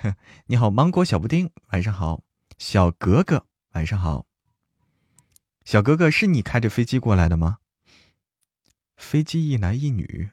[0.46, 2.22] 你好，芒果小布丁，晚上好，
[2.58, 4.26] 小格格，晚上好，
[5.64, 7.58] 小格格是你开着飞机过来的吗？
[8.96, 10.30] 飞机一男一女，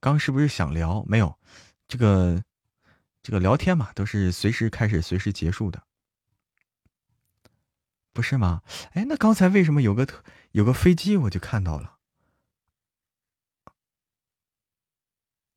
[0.00, 1.04] 刚是不是想聊？
[1.08, 1.38] 没有，
[1.88, 2.42] 这个
[3.22, 5.85] 这个聊天嘛，都是随时开始，随时结束的。
[8.16, 8.62] 不是吗？
[8.94, 10.08] 哎，那刚才为什么有个
[10.52, 11.98] 有个飞机我就看到了？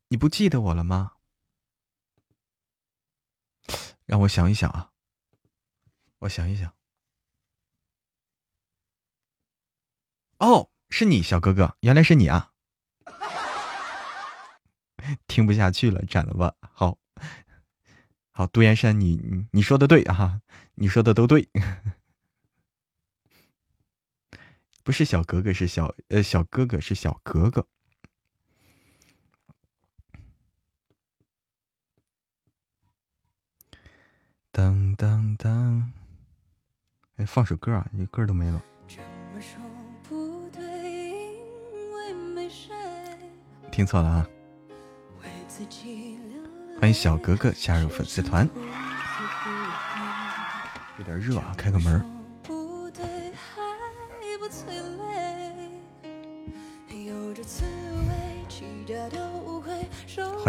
[0.08, 1.12] 你不记得我了吗？
[4.04, 4.90] 让我想一想啊，
[6.18, 6.74] 我想一想。
[10.38, 12.52] 哦，是你小哥哥，原来是你啊！
[15.26, 16.54] 听不下去了，斩了吧。
[16.60, 16.98] 好，
[18.32, 20.42] 好，杜岩山，你你你说的对啊，
[20.74, 21.48] 你说的都对。
[24.82, 27.66] 不是小格格，是小呃小哥哥，是小格格。
[34.50, 35.92] 当当当
[37.16, 38.62] 哎，放首歌啊，你歌都没了。
[43.70, 44.26] 听错了啊！
[46.80, 48.48] 欢迎小格格加入粉丝团。
[50.98, 52.19] 有点热啊，开个门。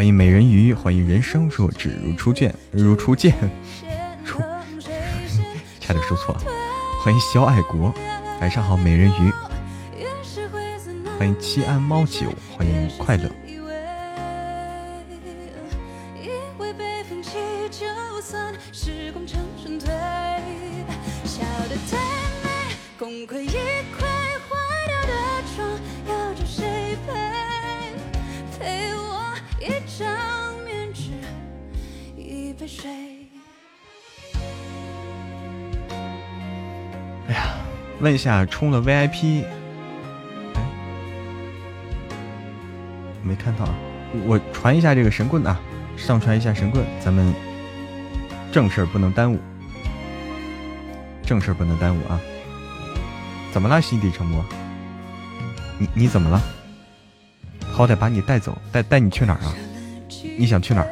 [0.02, 3.36] 欢迎美人鱼，欢迎人生若只如初见，如初见，
[4.26, 4.40] 初
[5.80, 6.36] 差点说错。
[7.04, 7.94] 欢迎肖爱国，
[8.42, 9.32] 晚上好，美人鱼。
[11.20, 13.30] 欢迎七安猫九，欢迎快乐。
[38.14, 39.44] 一下，充了 VIP，
[43.24, 43.74] 没看到啊？
[44.26, 45.60] 我传一下这个神棍啊，
[45.96, 47.34] 上传一下神棍，咱们
[48.52, 49.40] 正事儿不能耽误，
[51.24, 52.20] 正事儿不能耽误啊！
[53.54, 54.44] 怎么了，心底沉默？
[55.78, 56.42] 你你怎么了？
[57.72, 59.56] 好歹把你带走，带带你去哪儿啊？
[60.38, 60.88] 你想去哪儿？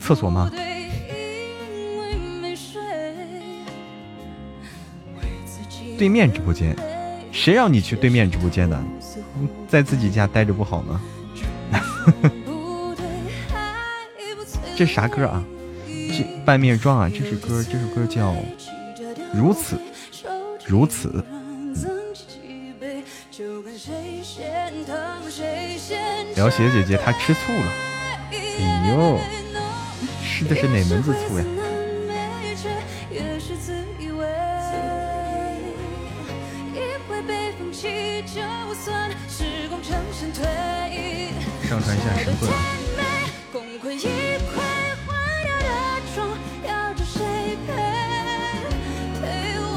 [0.00, 0.50] 厕所吗？
[5.98, 6.76] 对面直播间，
[7.32, 8.82] 谁让你去对面直播间的？
[9.68, 11.00] 在自己家待着不好吗？
[14.76, 15.42] 这啥歌啊？
[15.86, 17.10] 这半面妆啊？
[17.10, 18.32] 这首歌，这首歌叫
[19.34, 19.78] 《如此
[20.66, 21.08] 如此》。
[26.34, 27.72] 聊鞋姐姐她吃醋了，
[28.32, 29.18] 哎呦，
[30.22, 31.44] 吃的是哪门子醋呀？
[41.86, 42.50] 传一下神棍。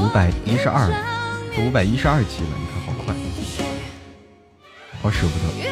[0.02, 0.90] 五百一十二，
[1.60, 3.14] 五百一十二级了，你看好快，
[5.04, 5.69] 好舍不得。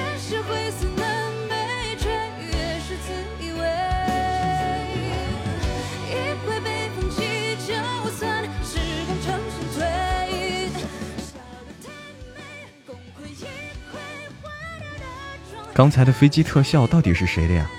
[15.78, 17.70] 刚才的飞机特效到底是谁的呀？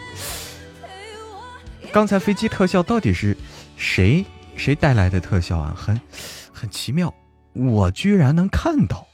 [1.91, 3.37] 刚才飞机特效到底是
[3.77, 5.75] 谁谁带来的特效啊？
[5.77, 6.01] 很
[6.53, 7.13] 很奇妙，
[7.55, 9.05] 我居然能看到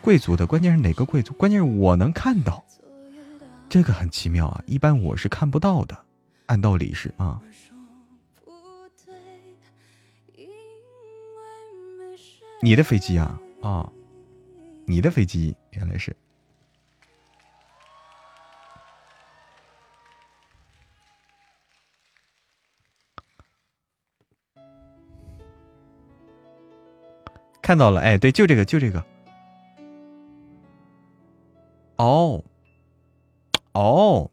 [0.00, 1.34] 贵族的，关键是哪个贵族？
[1.34, 2.64] 关键是我能看到，
[3.68, 4.62] 这个很奇妙啊！
[4.68, 5.98] 一般我是看不到的，
[6.46, 7.42] 按道理是啊。
[12.62, 13.90] 你的飞机啊啊，
[14.84, 16.14] 你的飞机原来是。
[27.66, 29.04] 看到了，哎，对，就这个，就这个。
[31.96, 32.44] 哦，
[33.72, 34.30] 哦，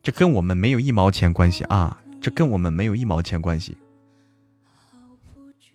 [0.00, 2.00] 这跟我们没有一毛钱关系啊！
[2.22, 3.76] 这跟我们没有一毛钱关系。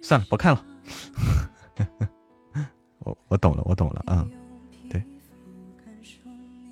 [0.02, 0.66] 算了，不看了。
[2.98, 4.28] 我我懂了，我懂了啊。
[4.90, 5.04] 对，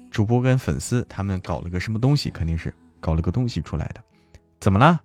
[0.10, 4.04] 主播跟粉丝他们搞了个什么东西，肯定是搞了个东西出来的。
[4.60, 5.00] 怎么了？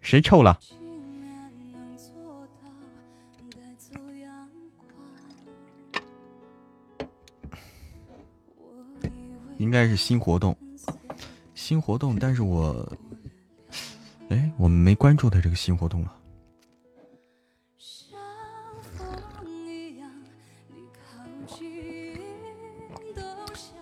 [0.00, 0.56] 谁臭了？
[9.58, 10.56] 应该是新活动，
[11.54, 12.90] 新活动，但是我，
[14.30, 16.14] 哎，我们没关注他这个新活动啊。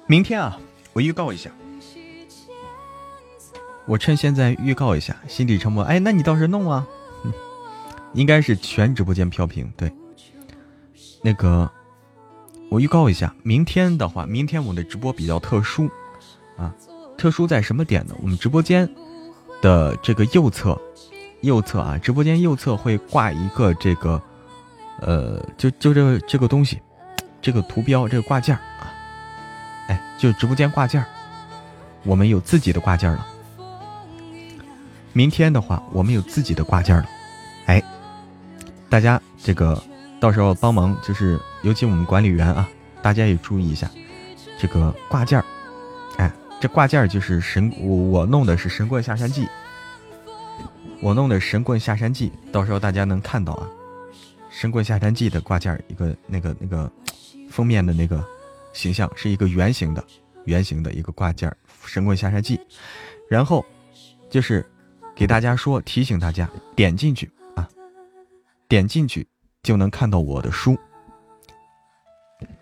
[0.09, 0.59] 明天啊，
[0.93, 1.51] 我预告一下，
[3.87, 5.85] 我趁现在预告一下，心底沉默。
[5.85, 6.87] 哎，那你倒是弄啊，
[8.15, 9.93] 应该是全直播间飘屏，对，
[11.23, 11.71] 那个。
[12.69, 15.89] 我预告一下，明天的话，明天我的直播比较特殊，
[16.57, 16.75] 啊，
[17.17, 18.15] 特殊在什么点呢？
[18.21, 18.89] 我们直播间
[19.63, 20.79] 的这个右侧，
[21.43, 24.21] 右侧啊，直播间右侧会挂一个这个，
[25.01, 26.81] 呃，就就这个这个东西，
[27.41, 28.93] 这个图标，这个挂件啊，
[29.89, 31.05] 哎，就直播间挂件
[32.03, 33.27] 我们有自己的挂件了。
[35.13, 37.07] 明天的话，我们有自己的挂件了，
[37.67, 37.83] 哎，
[38.89, 39.81] 大家这个。
[40.19, 42.71] 到时候帮忙，就是尤其我们管理员啊，
[43.03, 43.91] 大家也注意一下
[44.57, 45.45] 这个挂件儿。
[46.17, 49.45] 哎，这挂件儿就是神，我我弄的是《神棍下山记》，
[51.01, 53.69] 我弄的《神棍下山记》，到时候大家能看到啊，
[54.49, 56.89] 《神棍下山记》的挂件儿一个那个那个
[57.51, 58.25] 封面的那个
[58.73, 60.05] 形象是一个圆形的
[60.45, 61.57] 圆形的一个挂件儿，
[61.91, 62.57] 《神棍下山记》，
[63.29, 63.67] 然后
[64.31, 64.65] 就是
[65.17, 67.69] 给大家说提醒大家点进去啊，
[68.69, 69.27] 点进去
[69.65, 70.79] 就能看到我的书，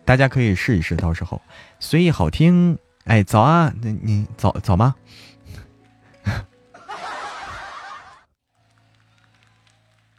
[0.04, 1.40] 大家可以试一试，到时候
[1.78, 4.94] 随意好听，哎，早啊，你你早早吗？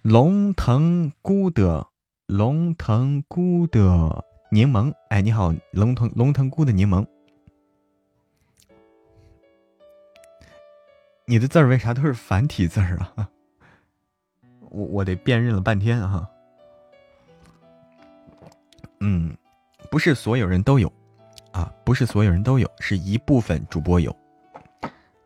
[0.01, 1.87] 龙腾菇的
[2.27, 7.05] 龙腾菇的柠檬，哎，你好，龙腾龙腾菇的柠檬，
[11.25, 13.29] 你的字儿为啥都是繁体字儿啊？
[14.71, 16.29] 我我得辨认了半天啊。
[18.99, 19.35] 嗯，
[19.95, 20.91] 不是所有人都有
[21.53, 24.13] 啊，不是所有人都有，是一部分主播有。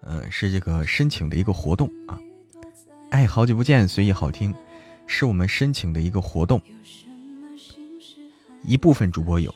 [0.01, 2.15] 呃，是这个申请的一个活动啊。
[3.09, 4.53] 哎，好久不见，随意好听。
[5.07, 6.61] 是我们申请的一个活动，
[8.61, 9.51] 一部分主播有，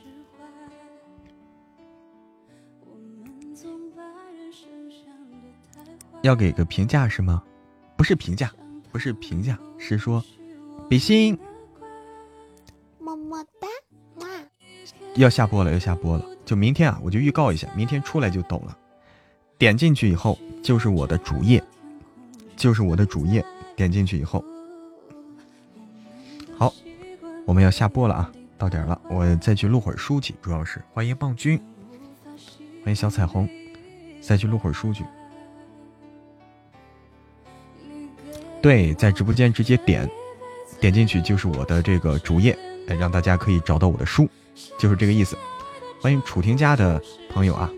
[6.24, 7.44] 要给个评价是吗？
[7.96, 8.52] 不是评价，
[8.92, 10.26] 不是评价，是说
[10.90, 11.38] 比心，
[12.98, 13.68] 么么哒，
[15.16, 18.78] 要下播了，要下播了，就明天啊，我就预告一下，明天出来就懂了。
[19.58, 21.64] 点进去以后就是我的主页，
[22.56, 23.46] 就是我的主页，
[23.76, 24.44] 点进去以后。
[26.58, 26.74] 好
[27.46, 30.34] 我们要下播了啊，到点了，我再去录会儿书去。
[30.42, 31.60] 主要是欢迎棒君，
[32.84, 33.48] 欢迎小彩虹，
[34.20, 35.06] 再去录会儿书去。
[38.62, 40.10] 对，在直播间直接点，
[40.80, 42.58] 点进去就是我的这个主页，
[42.88, 44.28] 哎，让大家可以找到我的书，
[44.78, 45.38] 就是这个意思。
[46.02, 47.70] 欢迎楚婷家的朋友啊。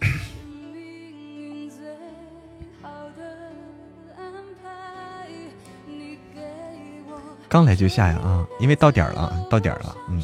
[7.48, 8.46] 刚来就下呀啊！
[8.58, 10.22] 因为到点了，到点了，嗯。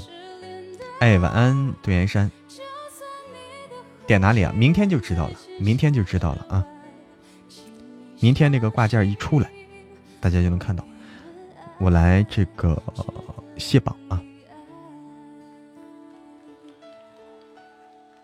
[1.00, 2.30] 哎，晚安，杜岩山。
[4.06, 4.52] 点哪里啊？
[4.56, 6.64] 明天就知道了，明天就知道了啊。
[8.20, 9.50] 明天那个挂件一出来，
[10.20, 10.84] 大家就能看到。
[11.78, 12.80] 我来这个
[13.56, 14.20] 卸榜啊，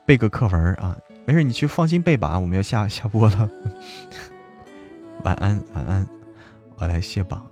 [0.05, 0.94] 背个课文啊，
[1.24, 2.39] 没事，你去放心背吧。
[2.39, 3.51] 我们要下下播了。
[5.24, 6.06] 晚安，晚安，
[6.77, 7.51] 我来卸榜。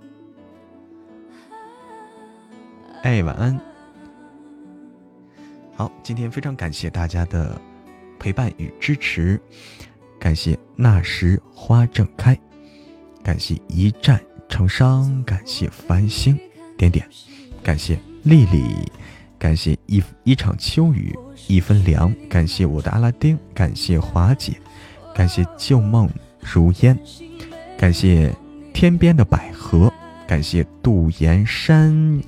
[3.01, 3.59] 哎，晚安。
[5.75, 7.59] 好，今天非常感谢大家的
[8.19, 9.41] 陪伴与支持，
[10.25, 12.35] 感谢那时花正开，
[13.23, 14.19] 感谢一战
[14.49, 16.35] 成伤，感谢繁星
[16.75, 17.07] 点点，
[17.61, 18.91] 感谢丽丽，
[19.37, 21.15] 感谢一一场秋雨
[21.47, 24.53] 一分凉，感谢我的阿拉丁，感谢华姐，
[25.13, 26.97] 感谢旧梦如烟，
[27.77, 28.33] 感谢
[28.73, 29.93] 天边的百合，
[30.25, 32.19] 感谢杜岩山。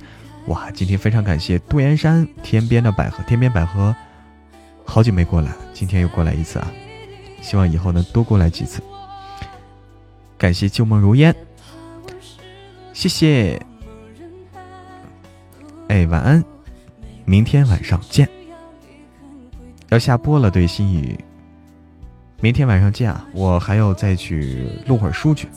[0.46, 3.92] 哇，今天非常感谢杜岩山天边的百合，天边百合
[4.84, 6.72] 好久没过来，今天又过来一次啊！
[7.40, 8.82] 希望以后能多过来几次。
[10.36, 11.34] 感谢旧梦如烟，
[12.92, 13.60] 谢谢。
[15.88, 16.44] 哎，晚安，
[17.24, 18.28] 明天晚上见。
[19.88, 21.18] 要下播了，对心雨，
[22.40, 23.26] 明天晚上见啊！
[23.32, 25.48] 我还要再去录会儿书去。